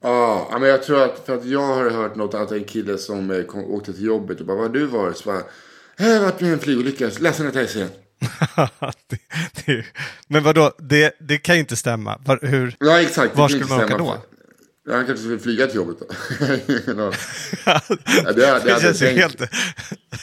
[0.03, 3.31] Ja, men jag tror att, för att jag har hört något att en kille som
[3.31, 5.17] eh, kom, åkte till jobbet och bara, vad har du varit?
[5.17, 5.43] Så bara,
[5.97, 7.89] jag har varit med i en flygolycka, ledsen att jag säger.
[9.09, 9.19] Det,
[9.67, 9.85] det,
[10.29, 12.19] men vadå, det, det kan ju inte stämma.
[12.25, 12.77] Var, hur?
[12.81, 13.35] Ja, exakt.
[13.35, 14.25] det Var skulle man åka då?
[14.89, 16.07] Ja, han kanske skulle flyga till jobbet då.
[17.67, 17.83] Ja,
[18.33, 19.41] det- det jag känns ju helt,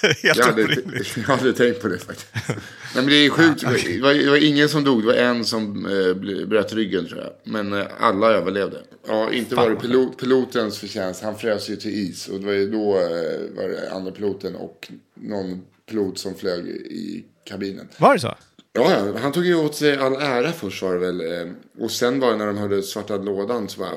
[0.01, 1.17] helt jag, hade, orimligt.
[1.17, 2.27] jag hade tänkt på det faktiskt.
[2.47, 2.57] Nej,
[2.95, 3.61] men det är sjukt.
[3.61, 5.01] det, var, det var ingen som dog.
[5.01, 6.13] Det var en som eh,
[6.47, 7.31] bröt ryggen tror jag.
[7.53, 8.81] Men eh, alla överlevde.
[9.07, 11.23] Ja, inte var det pilot, pilotens förtjänst.
[11.23, 12.27] Han frös ju till is.
[12.27, 16.67] Och det var ju då eh, var det andra piloten och någon pilot som flög
[16.67, 17.89] i kabinen.
[17.97, 18.35] Var det så?
[18.77, 21.21] Ja, ja, han tog ju åt sig all ära först var det väl.
[21.47, 21.53] eh,
[21.83, 23.91] Och sen var det när de hörde svarta lådan så bara,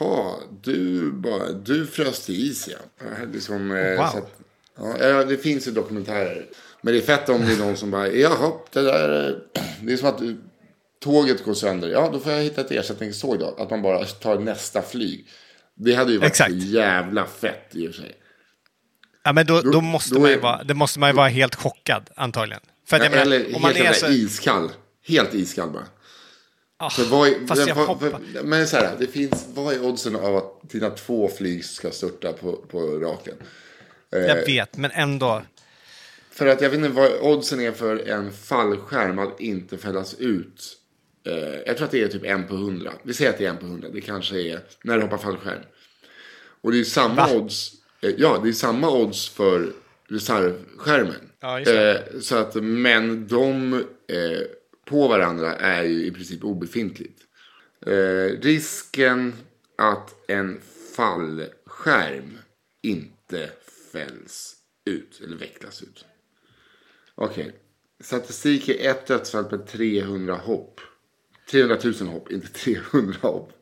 [0.00, 3.06] jaha, du, bara, du frös till is ja.
[3.06, 4.06] Eh, Liksom, eh, Wow.
[4.12, 4.32] så att,
[4.78, 6.46] ja, ja, det finns ju dokumentärer.
[6.82, 9.92] Men det är fett om det är någon som bara, jaha, det där, eh, det
[9.92, 10.28] är som att eh,
[11.04, 11.88] tåget går sönder.
[11.88, 13.54] Ja, då får jag hitta ett ersättningståg då.
[13.58, 15.26] Att man bara tar nästa flyg.
[15.74, 16.52] Det hade ju varit Exakt.
[16.54, 18.12] jävla fett i och för sig.
[19.24, 21.16] Ja, men då, då, Då- måste då man ju är- vara, det måste man ju
[21.16, 22.62] vara helt chockad, antagligen.
[22.86, 24.12] För att jag menar, Eller om man helt är så...
[24.12, 24.70] iskall.
[25.06, 25.86] Helt iskall bara.
[26.76, 30.16] Ah, För vad fast jag vad- vad- Men så här, det finns, vad är oddsen
[30.16, 33.34] av att dina två flyg ska störta på, på raken?
[34.10, 35.42] Jag vet, men ändå.
[36.30, 40.76] För att jag vet inte vad oddsen är för en fallskärm att inte fällas ut.
[41.26, 41.34] Eh,
[41.66, 42.92] jag tror att det är typ en på hundra.
[43.02, 43.88] Vi säger att det är en på hundra.
[43.88, 45.60] Det kanske är när du hoppar fallskärm.
[46.62, 47.32] Och det är samma Va?
[47.36, 47.72] odds.
[48.00, 49.72] Eh, ja, det är samma odds för
[50.08, 51.30] reservskärmen.
[51.40, 51.60] Ja.
[51.60, 53.74] Eh, så att, men de
[54.08, 54.40] eh,
[54.84, 57.20] på varandra är ju i princip obefintligt.
[57.86, 59.32] Eh, risken
[59.78, 60.60] att en
[60.96, 62.38] fallskärm
[62.82, 63.50] inte
[63.92, 66.04] fälls ut eller vecklas ut.
[67.14, 67.52] Okej.
[68.00, 70.80] Statistik är ett dödsfall per 300 hopp.
[71.50, 73.52] 300 000 hopp, inte 300 hopp.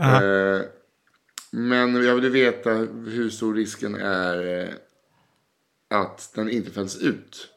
[0.00, 0.60] Eh,
[1.50, 2.70] men jag vill veta
[3.06, 4.68] hur stor risken är eh,
[5.90, 7.48] att den inte fälls ut.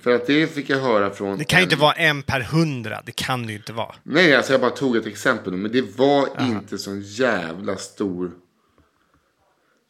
[0.00, 1.38] För att det fick jag höra från...
[1.38, 3.02] Det kan ju inte vara en per hundra.
[3.06, 3.94] Det kan det ju inte vara.
[4.02, 5.52] Nej, alltså jag bara tog ett exempel.
[5.52, 8.26] Men det var inte så jävla stor.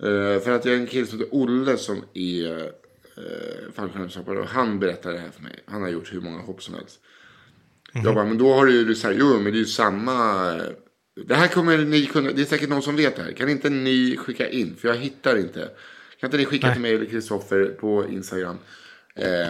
[0.02, 4.38] Eh, för att jag är en kille som heter Olle som är uh, fallskärmshoppare.
[4.38, 5.60] Och han berättade det här för mig.
[5.66, 7.00] Han har gjort hur många hopp som helst.
[7.92, 10.46] Jag bara, men då har du ju så här, jo men det är ju samma.
[10.56, 10.62] eh,
[11.26, 13.32] Det här kommer ni kunna, det är säkert någon som vet det här.
[13.32, 14.76] Kan inte ni skicka in?
[14.76, 15.70] För jag hittar inte.
[16.20, 16.74] Kan inte ni skicka Nej.
[16.74, 18.58] till mig eller Kristoffer på Instagram?
[19.14, 19.48] Eh,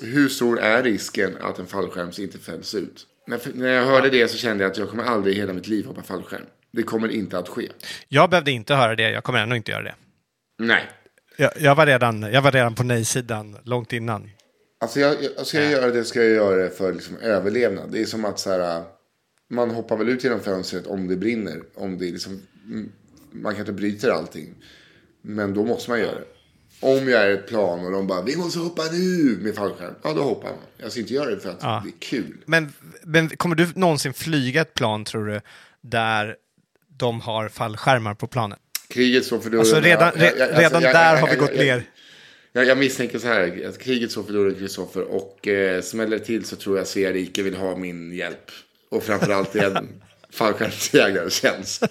[0.00, 3.06] hur stor är risken att en fallskärm inte fälls ut?
[3.26, 5.68] När, när jag hörde det så kände jag att jag kommer aldrig i hela mitt
[5.68, 6.46] liv hoppa fallskärm.
[6.70, 7.68] Det kommer inte att ske.
[8.08, 9.10] Jag behövde inte höra det.
[9.10, 9.94] Jag kommer ändå inte göra det.
[10.58, 10.90] Nej.
[11.36, 14.30] Jag, jag, var, redan, jag var redan på nej-sidan långt innan.
[14.80, 17.92] Alltså jag, jag, ska jag göra det ska jag göra det för liksom överlevnad.
[17.92, 18.82] Det är som att så här,
[19.50, 21.62] man hoppar väl ut genom fönstret om det brinner.
[21.74, 22.92] Om det liksom, mm,
[23.32, 24.54] man kanske bryter allting.
[25.22, 26.24] Men då måste man göra det.
[26.80, 29.94] Om jag är ett plan och de bara, vi måste hoppa nu med fallskärm.
[30.02, 30.58] Ja, då hoppar man.
[30.76, 31.82] Jag ska inte göra det för att Ja.
[31.84, 32.36] det är kul.
[32.46, 35.40] Men, men kommer du någonsin flyga ett plan, tror du,
[35.80, 36.36] där
[36.98, 38.58] de har fallskärmar på planet?
[38.88, 39.60] Kriget står för dörren.
[39.60, 41.64] Alltså redan, jag- jag- re, redan alltså, jag- där jag- har vi jag- gått jag-
[41.64, 41.82] ner.
[42.52, 45.02] Jag, jag misstänker så här, att kriget står för dörren, Kristoffer.
[45.02, 48.50] Och eh, smäller till så tror jag Svea rike vill ha min hjälp.
[48.90, 49.88] Och framförallt en
[50.30, 51.80] fallskärmsjägare känns.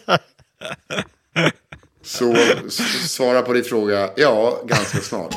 [2.07, 2.35] Så
[3.07, 5.35] svara på din fråga, ja, ganska snart.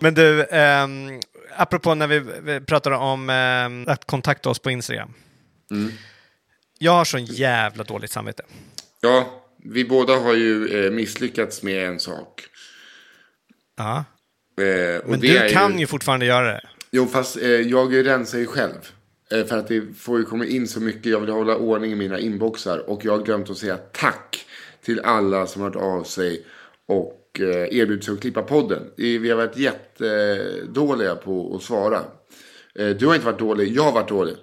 [0.00, 1.20] Men du, ehm,
[1.56, 5.14] apropå när vi, pratade om ehm, att kontakta oss på Instagram.
[5.70, 5.92] Mm.
[6.78, 8.42] Jag har sån jävla dåligt samvete.
[9.00, 12.42] Ja, vi båda har ju eh, misslyckats med en sak.
[13.76, 14.04] Ja.
[14.60, 16.68] Eh, Men det du kan ju fortfarande göra det.
[16.90, 18.92] Jo, fast eh, jag rensar ju själv.
[19.32, 21.06] Eh, för att det får ju komma in så mycket.
[21.06, 22.90] Jag vill hålla ordning i mina inboxar.
[22.90, 24.44] Och jag har glömt att säga tack
[24.84, 26.44] till alla som har hört av sig.
[26.88, 27.46] Och eh,
[27.78, 28.82] erbjudit sig att klippa podden.
[28.96, 32.00] Vi har varit jättedåliga på att svara.
[32.78, 34.34] Eh, Du har inte varit dålig, jag har varit dålig.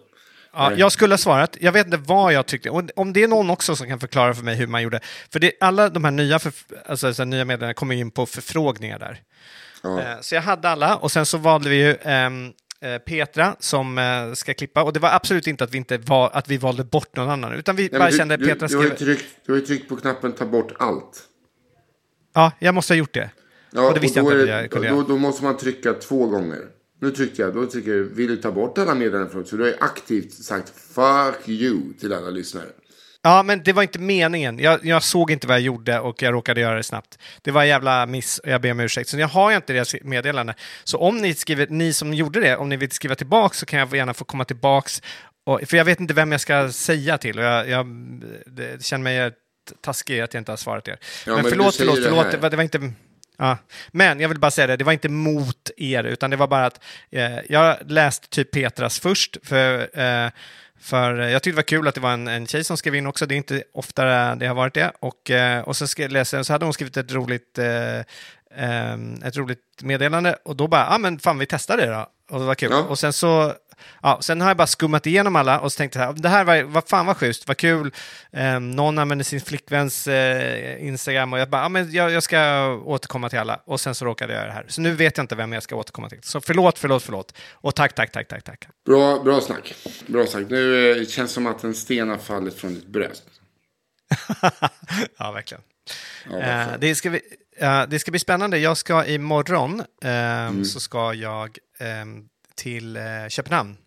[0.54, 1.58] Ja, jag skulle ha svarat.
[1.62, 2.70] Jag vet inte vad jag tyckte.
[2.70, 5.00] Och om det är någon också som kan förklara för mig hur man gjorde.
[5.32, 8.26] För det, alla de här nya, förf- alltså, så här, nya meddelarna kommer in på
[8.26, 9.22] förfrågningar där.
[9.84, 10.18] Ja.
[10.22, 12.30] Så jag hade alla och sen så valde vi ju eh,
[13.06, 14.84] Petra som eh, ska klippa.
[14.84, 17.54] Och det var absolut inte att vi, inte var, att vi valde bort någon annan.
[17.54, 18.98] Utan vi Nej, bara du, kände du, Petra du, har skrev...
[18.98, 21.24] tryckt, du har ju tryckt på knappen ta bort allt.
[22.34, 23.30] Ja, jag måste ha gjort det.
[23.72, 25.58] Ja, och det visste jag då inte är att jag kunde då, då måste man
[25.58, 26.62] trycka två gånger.
[27.02, 29.64] Nu tryckte jag, då trycker jag, vill du ta bort alla meddelanden från Så du
[29.64, 32.66] har ju aktivt sagt fuck you till alla lyssnare.
[33.26, 34.60] Ja, men det var inte meningen.
[34.60, 37.20] Jag, jag såg inte vad jag gjorde och jag råkade göra det snabbt.
[37.42, 39.10] Det var en jävla miss och jag ber om ursäkt.
[39.10, 40.54] Så jag har ju inte deras meddelande.
[40.84, 43.80] Så om ni, skriver, ni som gjorde det, om ni vill skriva tillbaks så kan
[43.80, 45.02] jag gärna få komma tillbaks.
[45.46, 47.86] Och, för jag vet inte vem jag ska säga till och jag, jag
[48.46, 49.32] det, känner mig
[49.82, 50.98] taskig att jag inte har svarat er.
[51.26, 52.32] Ja, men, men förlåt, förlåt, förlåt.
[52.32, 52.92] Det var, det var inte...
[53.38, 53.58] Ja.
[53.92, 56.66] Men jag vill bara säga det, det var inte mot er, utan det var bara
[56.66, 60.30] att eh, jag läste typ Petras först, för, eh,
[60.80, 63.08] för jag tyckte det var kul att det var en, en tjej som skrev in
[63.08, 64.92] också, det är inte ofta det har varit det.
[65.00, 68.00] Och, eh, och skrev, läste, jag- så hade hon skrivit ett roligt, eh,
[69.28, 72.10] ett roligt meddelande och då bara, ja ah, men fan vi testar det då.
[72.30, 72.72] Och det var kul.
[72.72, 72.82] Ja.
[72.84, 73.54] Och sen så,
[74.04, 76.64] ja, sen har jag bara skummat igenom alla och så tänkte jag, det här var,
[76.64, 77.94] vad fan vad schysst, vad kul.
[78.32, 82.68] Um, någon använder sin flickväns eh, Instagram och jag bara, ja men jag, jag ska
[82.86, 83.62] återkomma till alla.
[83.66, 84.66] Och sen så råkade jag göra det här.
[84.68, 86.20] Så nu vet jag inte vem jag ska återkomma till.
[86.24, 87.34] Så förlåt, förlåt, förlåt.
[87.52, 88.68] Och tack, tack, tack, tack, tack.
[88.86, 89.76] Bra, bra snack.
[90.08, 90.44] Bra snack.
[90.50, 93.24] Nu eh, känns som att en sten har fallit från ditt bröst.
[95.18, 95.64] ja, verkligen.
[96.32, 96.82] Ja, Eh, skönt.
[96.82, 97.22] det, ska vi,
[97.58, 98.58] eh, det ska bli spännande.
[98.58, 102.06] Jag ska imorgon eh, så ska jag eh,
[102.56, 103.78] till eh, Köpenhamn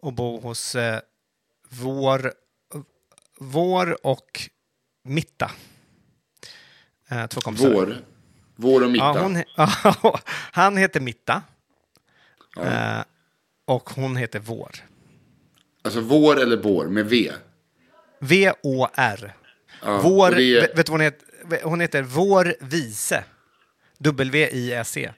[0.00, 1.00] och bo hos eh,
[1.70, 2.32] vår,
[3.38, 4.40] vår och
[5.04, 5.50] Mitta.
[7.08, 7.70] Eh, två kompisar.
[7.72, 7.96] Vår.
[8.56, 9.04] Vår och mitta.
[9.04, 9.20] Ja,
[10.02, 10.18] hon,
[10.52, 11.42] han heter Mitta
[12.56, 12.62] Ja.
[12.98, 13.04] eh,
[13.64, 14.70] och hon heter Vår.
[15.82, 17.32] Alltså vår eller vår med V.
[18.20, 19.34] V-O-R.
[19.82, 21.26] Ja, Vår, det vet, vet hon heter?
[21.62, 23.24] Hon heter Vår Vise.
[23.98, 25.12] W-I-S-E.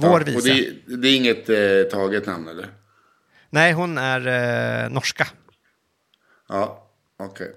[0.00, 0.36] Vår ja.
[0.36, 2.66] Och det, är- det är inget eh, taget namn eller?
[3.50, 4.26] Nej, hon är
[4.84, 5.26] eh, norska.
[6.48, 7.52] Ja, okej.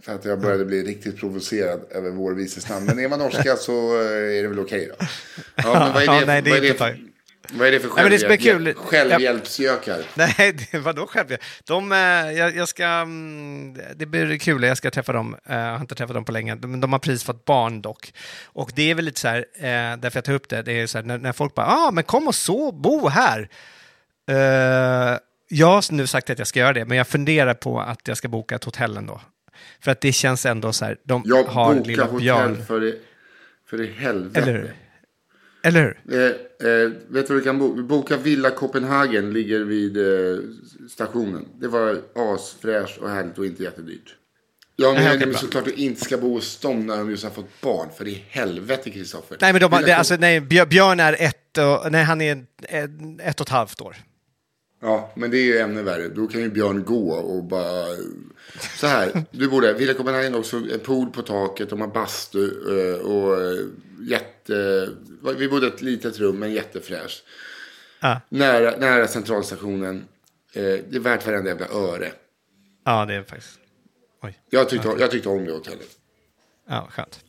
[0.00, 2.86] För att jag började bli riktigt provocerad över vår vises namn.
[2.86, 5.06] Men är man norska så eh, är det väl okej då.
[5.56, 6.98] Ja, men vad är det, Ja, nej, det är vad är det.
[7.52, 10.02] Vad är det för Nej, men det självhjälp, självhjälpsgökar?
[10.14, 11.36] Nej, det, vadå själv?
[11.64, 15.36] De, eh, jag, jag ska, mm, det blir kul, jag ska träffa dem.
[15.46, 16.54] Eh, Jag har inte träffat dem på länge.
[16.54, 18.12] De, de har precis fått barn dock.
[18.44, 20.86] Och det är väl lite så här, eh, därför jag tar upp det, det är
[20.86, 23.48] så här, när, när folk bara, ja ah, men kom och så, bo här.
[25.48, 28.16] Jag har nu sagt att jag ska göra det, men jag funderar på att jag
[28.16, 29.20] ska boka ett hotell ändå.
[29.80, 32.64] För att det känns ändå så här, de Jag har bokar lilla hotell Björn.
[32.66, 33.00] för i,
[33.70, 34.40] för i helvete.
[34.40, 34.74] Eller hur?
[35.66, 36.18] Eller hur?
[36.18, 36.26] Eh,
[36.70, 37.82] eh, vet du vad du kan boka?
[37.82, 40.38] Boka Villa Copenhagen, ligger vid eh,
[40.90, 41.48] stationen.
[41.60, 44.14] Det var asfräscht och härligt och inte jättedyrt.
[44.78, 45.34] Men jag menar bra.
[45.38, 47.88] såklart du inte ska bo hos dem när de just har fått barn.
[47.98, 49.36] För i helvete, Kristoffer.
[49.40, 52.44] Nej, men de, det, alltså, nej, Björ- Björn är ett, och, nej, han är
[53.20, 53.96] ett, och ett halvt år.
[54.82, 56.08] Ja, men det är ju ännu värre.
[56.08, 57.86] Då kan ju Björn gå och bara...
[58.78, 59.74] Så här, du bor där.
[59.74, 61.70] Villa Copenhagen också en pool på taket.
[61.70, 63.58] De har bastu eh, och eh,
[64.50, 64.90] jätte...
[65.38, 67.24] Vi bodde i ett litet rum, men jättefräscht.
[68.00, 68.20] Ja.
[68.28, 70.04] Nära, nära centralstationen.
[70.52, 72.12] Eh, Det är värt varenda jävla öre.
[72.84, 73.58] Ja, det är faktiskt...
[74.22, 75.88] Oj, Jag tyckte, jag tyckte om det hotellet.
[76.68, 77.20] ja, skönt.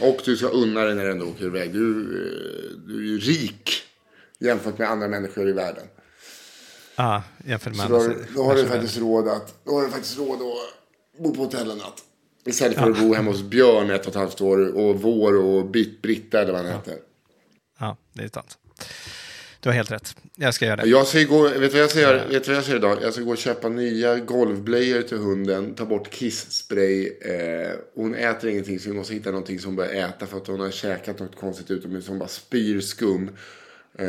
[0.00, 1.72] Och du ska unna dig när du ändå åker iväg.
[1.72, 3.70] Du, eh, du är ju rik
[4.38, 5.84] jämfört med andra människor i världen.
[6.96, 10.18] Ja, jämfört med Så andra då har du faktiskt råd att, då har du faktiskt
[10.18, 12.02] råd att bo på hotell en natt.
[12.46, 15.66] Istället för att bo hemma hos Björn ett och ett halvt år och Vår och
[15.70, 16.96] Britt, Britta eller vad han heter.
[17.78, 18.58] Ja, det är sant.
[19.60, 20.16] Du har helt rätt.
[20.36, 20.88] Jag ska göra det.
[20.88, 22.26] Jag ska gå, vet du vad jag ska göra?
[22.28, 22.98] Vet vad jag ska idag?
[23.02, 25.74] Jag ska gå och köpa nya golvblöjor till hunden.
[25.74, 27.06] Ta bort kissspray.
[27.08, 30.26] Eh, hon äter ingenting så vi måste hitta någonting som hon börjar äta.
[30.26, 32.08] För att hon har käkat något konstigt utomhus.
[32.08, 33.28] Hon bara spyr skum.
[33.98, 34.04] Eh,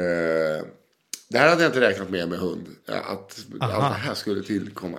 [1.30, 2.68] det här hade jag inte räknat med med hund.
[2.90, 4.98] eh, Att allt det här skulle tillkomma.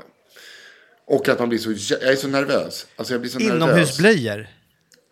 [1.07, 2.87] Och att man blir så, jag är så nervös.
[2.97, 3.41] Alltså jag blir så.
[3.41, 4.47] Inomhusblöjor.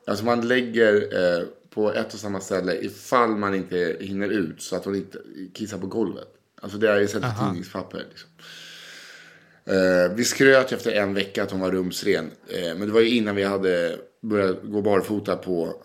[0.07, 4.77] Alltså man lägger eh, på ett och samma ställe ifall man inte hinner ut så
[4.77, 5.19] att hon inte
[5.55, 6.29] kissar på golvet.
[6.61, 8.05] Alltså det är istället för tidningspapper.
[8.11, 8.29] Liksom.
[9.65, 12.31] Eh, vi skröt ju efter en vecka att hon var rumsren.
[12.49, 15.83] Eh, men det var ju innan vi hade börjat gå barfota på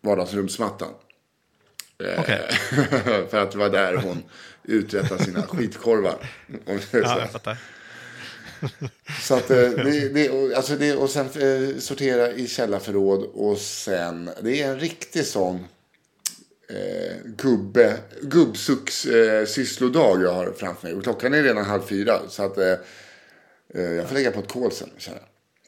[0.00, 0.88] vardagsrumsmattan.
[2.04, 2.48] Eh, Okej.
[3.30, 4.22] för att det var där hon
[4.64, 6.30] uträttade sina skitkorvar.
[6.66, 7.56] Ja, jag fattar.
[9.20, 13.58] Så att, eh, det, det, och- alltså det, och sen eh, sortera i källarförråd och
[13.58, 15.64] sen, det är en riktig sån
[16.68, 20.96] eh, gubbe, gubbsucks eh, sysslodag jag har framför mig.
[20.96, 22.20] Och klockan är redan halv fyra.
[22.28, 22.74] Så att eh,
[23.74, 24.90] jag får lägga på ett kol sen.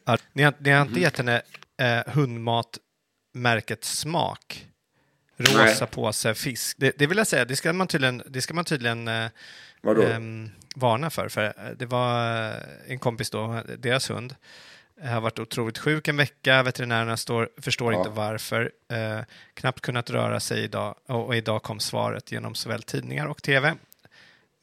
[0.05, 1.43] Ja, ni, har, ni har inte gett henne
[1.83, 4.67] eh, hundmatmärket Smak?
[5.37, 5.89] Rosa Nej.
[5.91, 6.77] påse fisk.
[6.81, 9.27] Det, det vill jag säga, det ska man tydligen, det ska man tydligen eh,
[9.83, 10.03] Vadå?
[10.03, 10.51] ehm,
[10.81, 11.29] varna för.
[11.29, 12.55] För eh, det var eh,
[12.87, 14.35] en kompis då, deras hund,
[15.03, 16.63] eh, har varit otroligt sjuk en vecka.
[16.63, 17.99] Veterinärerna står, förstår Ja.
[17.99, 18.73] inte varför.
[18.93, 19.21] Eh,
[19.55, 20.95] knappt kunnat röra sig idag.
[21.07, 23.75] Och, och idag kom svaret genom såväl tidningar och tv.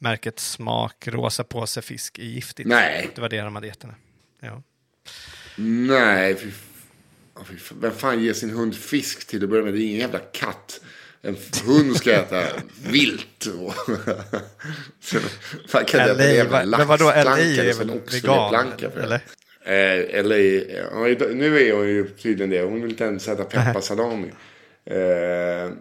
[0.00, 2.68] Märket Smak, rosa påse fisk är giftigt.
[2.68, 3.10] Nej.
[3.14, 3.94] Det var det de hade gett henne.
[4.40, 4.62] Ja.
[5.56, 6.50] Nej, fy,
[7.44, 9.74] fy, vem fan ger sin hund fisk till att börja med?
[9.74, 10.80] Det är ingen jävla katt.
[11.22, 12.44] En hund ska äta
[12.90, 13.46] vilt.
[13.46, 13.74] Och
[15.00, 15.18] så,
[15.68, 19.02] fan kan det LA, en men vadå, LA laxplanka eller en oxfiléplanka det?
[19.02, 19.20] eller?
[19.64, 22.62] Eh, LA, ja, nu är hon ju tydligen det.
[22.62, 24.32] Hon vill inte ens äta pepparsalami.
[24.84, 25.72] Eh,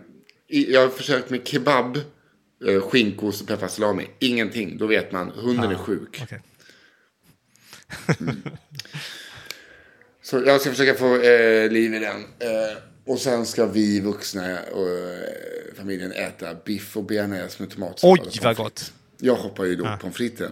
[0.47, 1.97] jag har försökt med kebab,
[2.67, 4.07] eh, skinkost och pepparsalami.
[4.19, 4.77] Ingenting.
[4.77, 6.21] Då vet man, hunden är sjuk.
[6.23, 6.41] Okej.
[10.21, 12.21] Så jag ska försöka få eh, liv i den.
[12.39, 12.77] Eh,
[13.07, 18.19] och sen ska vi vuxna och eh, familjen äta biff och bearnaise med tomatsallad.
[18.19, 18.93] Oj, och vad gott.
[19.19, 20.51] Jag hoppar ju då pommes fritesen.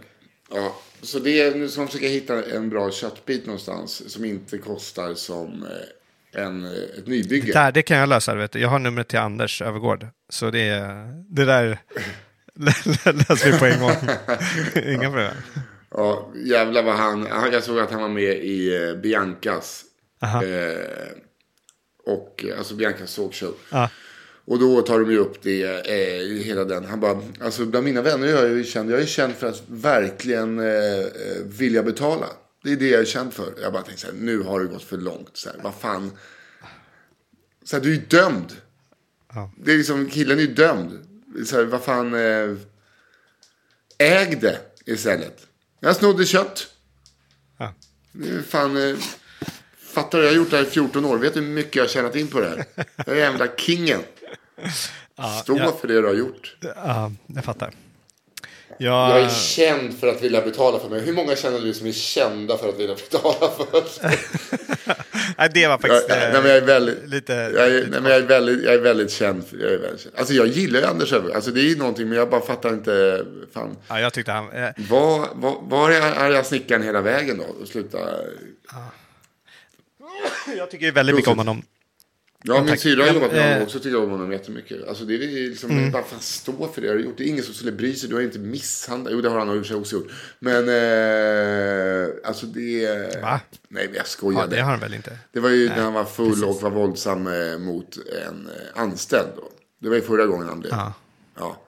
[0.52, 5.14] Ja, så det är, nu man försöka hitta en bra köttbit någonstans som inte kostar
[5.14, 7.54] som eh, en, eh, ett nybygge.
[7.54, 8.36] Där, det kan jag lösa.
[8.36, 8.60] Vet du.
[8.60, 10.08] Jag har numret till Anders Övergård.
[10.30, 11.80] Så det, är- det där
[13.30, 13.96] löser vi på en gång.
[14.94, 15.34] Inga problem.
[15.92, 19.84] Ja, jävlar vad han, jag såg att han var med i Biancas.
[20.22, 20.44] Aha.
[20.44, 20.78] Eh,
[22.06, 23.54] och eh, alltså Biancas talkshow.
[23.70, 23.90] Ja.
[24.46, 26.86] Och då tar de ju upp det, eh, hela den.
[26.86, 29.64] Han bara, alltså bland mina vänner jag är ju känd, jag är känd för att
[29.68, 32.28] verkligen eh, eh, vilja betala.
[32.64, 33.54] Det är det jag är känd för.
[33.62, 35.38] Jag bara tänkte så här, nu har det gått för långt.
[35.38, 36.12] Så här, vad fan.
[37.64, 38.54] Så här, du är ju dömd.
[39.34, 39.52] Ja.
[39.58, 40.92] Det är liksom, killen är ju dömd.
[41.46, 42.14] Så här, vad fan.
[42.14, 42.58] Eh,
[43.98, 45.48] äg det istället.
[45.80, 46.68] Jag snodde kött.
[47.58, 47.74] Ja.
[48.12, 48.78] Det är fan.
[48.78, 48.98] Eh,
[49.96, 50.24] fattar du?
[50.24, 51.18] Jag har gjort det här i 14 år.
[51.18, 52.66] Vet du hur mycket jag har tjänat in på det här?
[52.96, 54.00] Jag är jävla kingen.
[55.44, 55.78] Stå ja.
[55.82, 56.56] för det du har gjort.
[56.62, 57.72] Ja, jag fattar.
[58.78, 61.02] Jag Jag, är känd för att vilja betala för mig.
[61.02, 63.68] Hur många känner du som är kända för att vilja betala för?
[65.38, 67.10] nej, det var Jag, faktiskt nej, eh, men jag är väldigt...
[67.10, 67.34] lite...
[67.34, 69.44] Jag är, nej, men jag, är väldigt, jag är väldigt känd.
[69.52, 70.16] Jag är väldigt känd.
[70.18, 71.36] Alltså jag gillar ju Anders Öfvergård.
[71.36, 73.26] Alltså det är ju någonting, men jag bara fattar inte.
[73.54, 73.78] Fan.
[73.88, 74.52] Ja, jag tyckte han...
[74.52, 77.62] Eh, Var, var, var är arga snickaren hela vägen då?
[77.62, 77.98] Och sluta.
[80.58, 81.62] jag tycker ju väldigt mycket om honom.
[82.48, 83.80] Ja, min syrra har Ja, jobbat med honom eh, också.
[83.80, 84.88] Tycker om honom jättemycket.
[84.88, 87.18] Alltså det är liksom, bara fan stå för det du har gjort.
[87.18, 88.10] Det är ingen som skulle bry sig.
[88.10, 89.14] Du har inte misshandlat.
[89.14, 90.12] Jo, det har han i och för sig också gjort.
[90.40, 93.22] Men, eh, alltså det är...
[93.22, 93.40] Va?
[93.52, 94.56] Nej, men jag Ja, skojade.
[94.56, 95.18] det har han väl inte?
[95.32, 97.98] Det var ju när han var full och var våldsam eh, mot
[98.28, 99.30] en eh, anställd.
[99.36, 99.50] Då.
[99.82, 100.72] Det var ju förra gången han blev.
[100.72, 100.94] Ja,
[101.40, 101.62] Ja.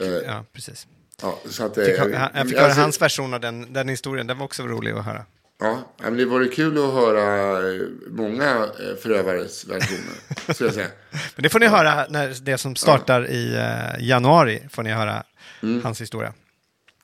[0.00, 0.22] ju.
[0.26, 0.86] Ja, precis.
[1.22, 4.26] Ja, så att, Fick, jag fick höra alltså, hans version av den, den historien.
[4.26, 5.24] Den var också rolig att höra.
[5.64, 10.52] Ja, men det vore kul att höra eh, många eh, förövares versioner.
[10.54, 10.88] Ska jag säga.
[11.36, 14.62] Men det får ni höra när det som startar i eh, januari.
[14.70, 15.24] Får ni höra
[15.62, 15.84] Mm.
[15.84, 16.32] hans historia.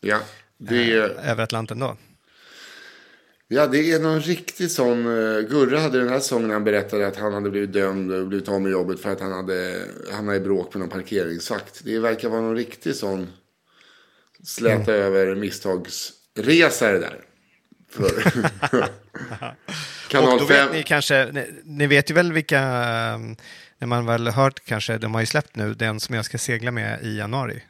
[0.00, 0.18] Ja,
[0.58, 0.92] det.
[1.24, 1.96] Över Atlanten då.
[3.48, 5.04] Ja, det är någon riktig sån.
[5.50, 8.48] Gurra hade den här sången när han berättade att han hade blivit dömd och blivit
[8.48, 9.82] av med jobbet för att han hade
[10.12, 11.80] hamnat i bråk med någon parkeringsvakt.
[11.84, 13.28] Det verkar vara någon riktig sån
[14.44, 17.20] släta över misstagsresa det där.
[20.08, 20.66] Kanal och då 5.
[20.66, 23.18] vet ni kanske, ni, ni vet ju väl vilka, eh,
[23.78, 26.70] när man väl hört kanske, de har ju släppt nu den som jag ska segla
[26.70, 27.62] med i januari.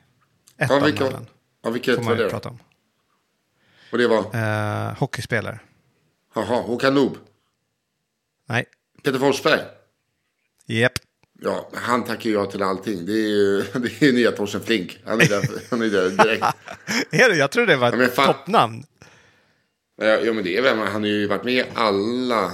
[0.57, 1.27] Ett Ja, av vilka, namnen
[1.63, 2.59] ja, vilket var man det prata om.
[3.93, 4.37] Och det var?
[4.37, 5.61] Uh, hockeyspelare.
[6.35, 7.17] Jaha, Håkan Noob.
[8.49, 8.65] Nej.
[9.03, 9.61] Peter Forsberg.
[10.67, 10.93] Japp.
[11.43, 13.07] Ja, han tackar ja till allting.
[13.07, 14.99] Det är ju, det är ju nya Torsten Flink.
[15.07, 16.45] Han är där, han är där direkt.
[17.11, 17.37] Är det?
[17.37, 18.85] Jag tror det var Ja, ett fan- toppnamn.
[20.01, 22.53] Ja, ja, men det är väl, han har ju varit med i alla,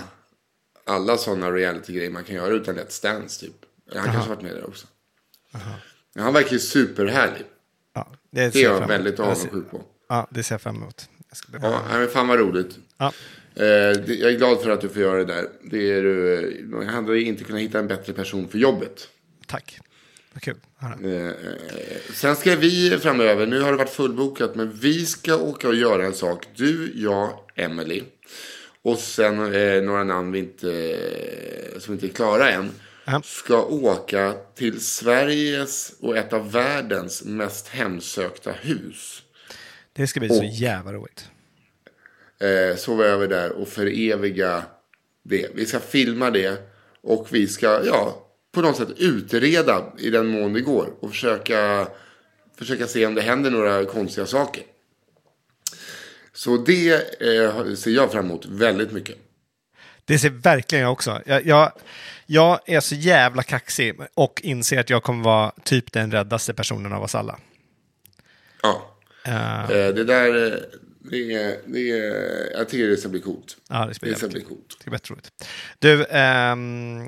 [0.85, 3.55] alla sådana reality-grejer man kan göra utan Let's Dance typ.
[3.95, 4.87] Han kanske har varit med där också.
[6.15, 7.45] Ja, han verkar ju superhärlig.
[7.95, 9.83] Ja, det, är jag väldigt avundsjuk på.
[10.09, 11.09] Ja, det ser jag fram emot.
[11.53, 11.63] Jag.
[11.65, 12.79] Ja, men fan vad roligt.
[12.99, 13.07] Ja.
[13.55, 13.63] Eh,
[14.07, 15.49] det, jag är glad för att du får göra det där.
[15.63, 19.09] Det är, man hade ju inte kunnat hitta en bättre person för jobbet.
[19.47, 19.81] Tack.
[20.37, 20.57] Vad kul.
[20.83, 21.33] Eh,
[22.15, 26.07] sen ska vi framöver, nu har det varit fullbokat, men vi ska åka och göra
[26.07, 26.47] en sak.
[26.57, 28.03] Du, jag, Emily.
[28.83, 30.71] Och sen eh, några namn vi inte,
[31.75, 32.71] eh, som inte är klara än.
[33.25, 39.23] Ska åka till Sveriges och ett av världens mest hemsökta hus.
[39.93, 41.29] Det ska bli så Och- jävla roligt.
[42.41, 44.63] eh, sova över där och föreviga
[45.25, 45.49] det.
[45.55, 46.59] Vi ska filma det
[47.03, 48.23] och vi ska, ja,
[48.57, 50.95] på något sätt utreda i den mån det går.
[51.01, 51.89] Och försöka,
[52.59, 54.63] försöka se om det händer några konstiga saker.
[56.33, 59.17] Så det eh, ser jag fram emot väldigt mycket.
[60.05, 61.23] Det ser verkligen jag också.
[61.27, 61.73] Jag, jag,
[62.27, 66.93] jag är så jävla kaxig och inser att jag kommer vara typ den räddaste personen
[66.93, 67.39] av oss alla.
[68.63, 68.99] Ja.
[69.25, 70.59] Eh, det där, eh,
[71.11, 71.81] det är, det
[72.59, 73.57] jag tycker det ska bli coolt.
[73.69, 74.69] ja, det ska bli Det ska bli coolt.
[74.79, 75.31] Det ska bli roligt.
[75.79, 77.05] Du, ehm,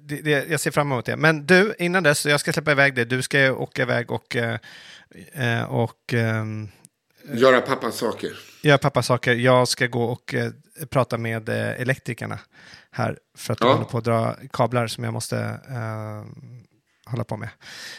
[0.00, 1.16] det, det, jag ser fram emot det.
[1.16, 3.04] Men du, innan dess, jag ska släppa iväg dig.
[3.04, 6.68] Du ska åka iväg och, eh, och ehm,
[7.34, 8.30] Göra pappas saker.
[8.62, 9.34] göra pappas saker.
[9.34, 10.50] Jag ska gå och eh,
[10.90, 12.38] prata med elektrikerna
[12.90, 13.18] här.
[13.36, 13.72] För att de Ja.
[13.74, 15.38] håller på att dra kablar som jag måste
[15.68, 16.24] eh,
[17.06, 17.48] hålla på med.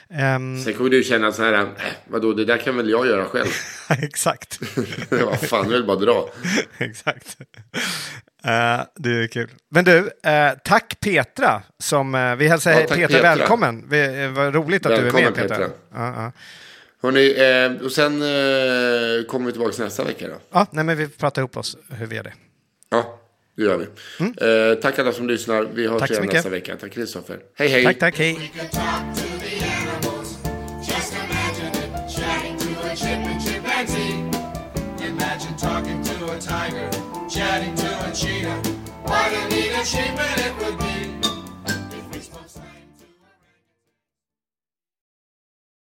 [0.09, 1.65] Ehm, Sen kommer du känna så här, äh,
[2.07, 3.47] vadå, det där kan väl jag göra själv.
[4.03, 4.59] exakt.
[5.09, 6.29] Vad fan, jag vill bara dra.
[6.77, 7.37] Exakt.
[8.43, 9.49] Eh, det är kul.
[9.69, 11.63] Men du, eh, tack Petra.
[11.79, 13.21] Som, eh, vi hälsar Ja, Petra, Petra.
[13.21, 13.85] välkommen.
[13.89, 15.55] Vi, vad roligt att du är Välkommen, med Petra.
[15.57, 15.69] Petra.
[15.93, 16.31] Ja, ja.
[17.01, 18.11] Hörrni, och sen
[19.27, 20.35] kommer vi tillbaka nästa vecka då.
[20.51, 22.33] ja, nej, men vi pratar ihop oss hur vi gör det.
[22.89, 23.19] Ja,
[23.57, 23.85] det gör vi.
[24.71, 25.63] Eh, tack alla som lyssnar.
[25.73, 25.99] Vi hörs Mm.
[25.99, 26.33] Tack igen mycket.
[26.35, 26.75] nästa vecka.
[26.75, 27.39] Tack Kristoffer.
[27.55, 27.83] Hej, hej.
[27.83, 28.51] Tack, tack, hej.
[35.57, 36.89] Chatting to a.
[37.29, 38.61] Chatting to cheetah.
[39.03, 40.86] What a neat achievement it would be.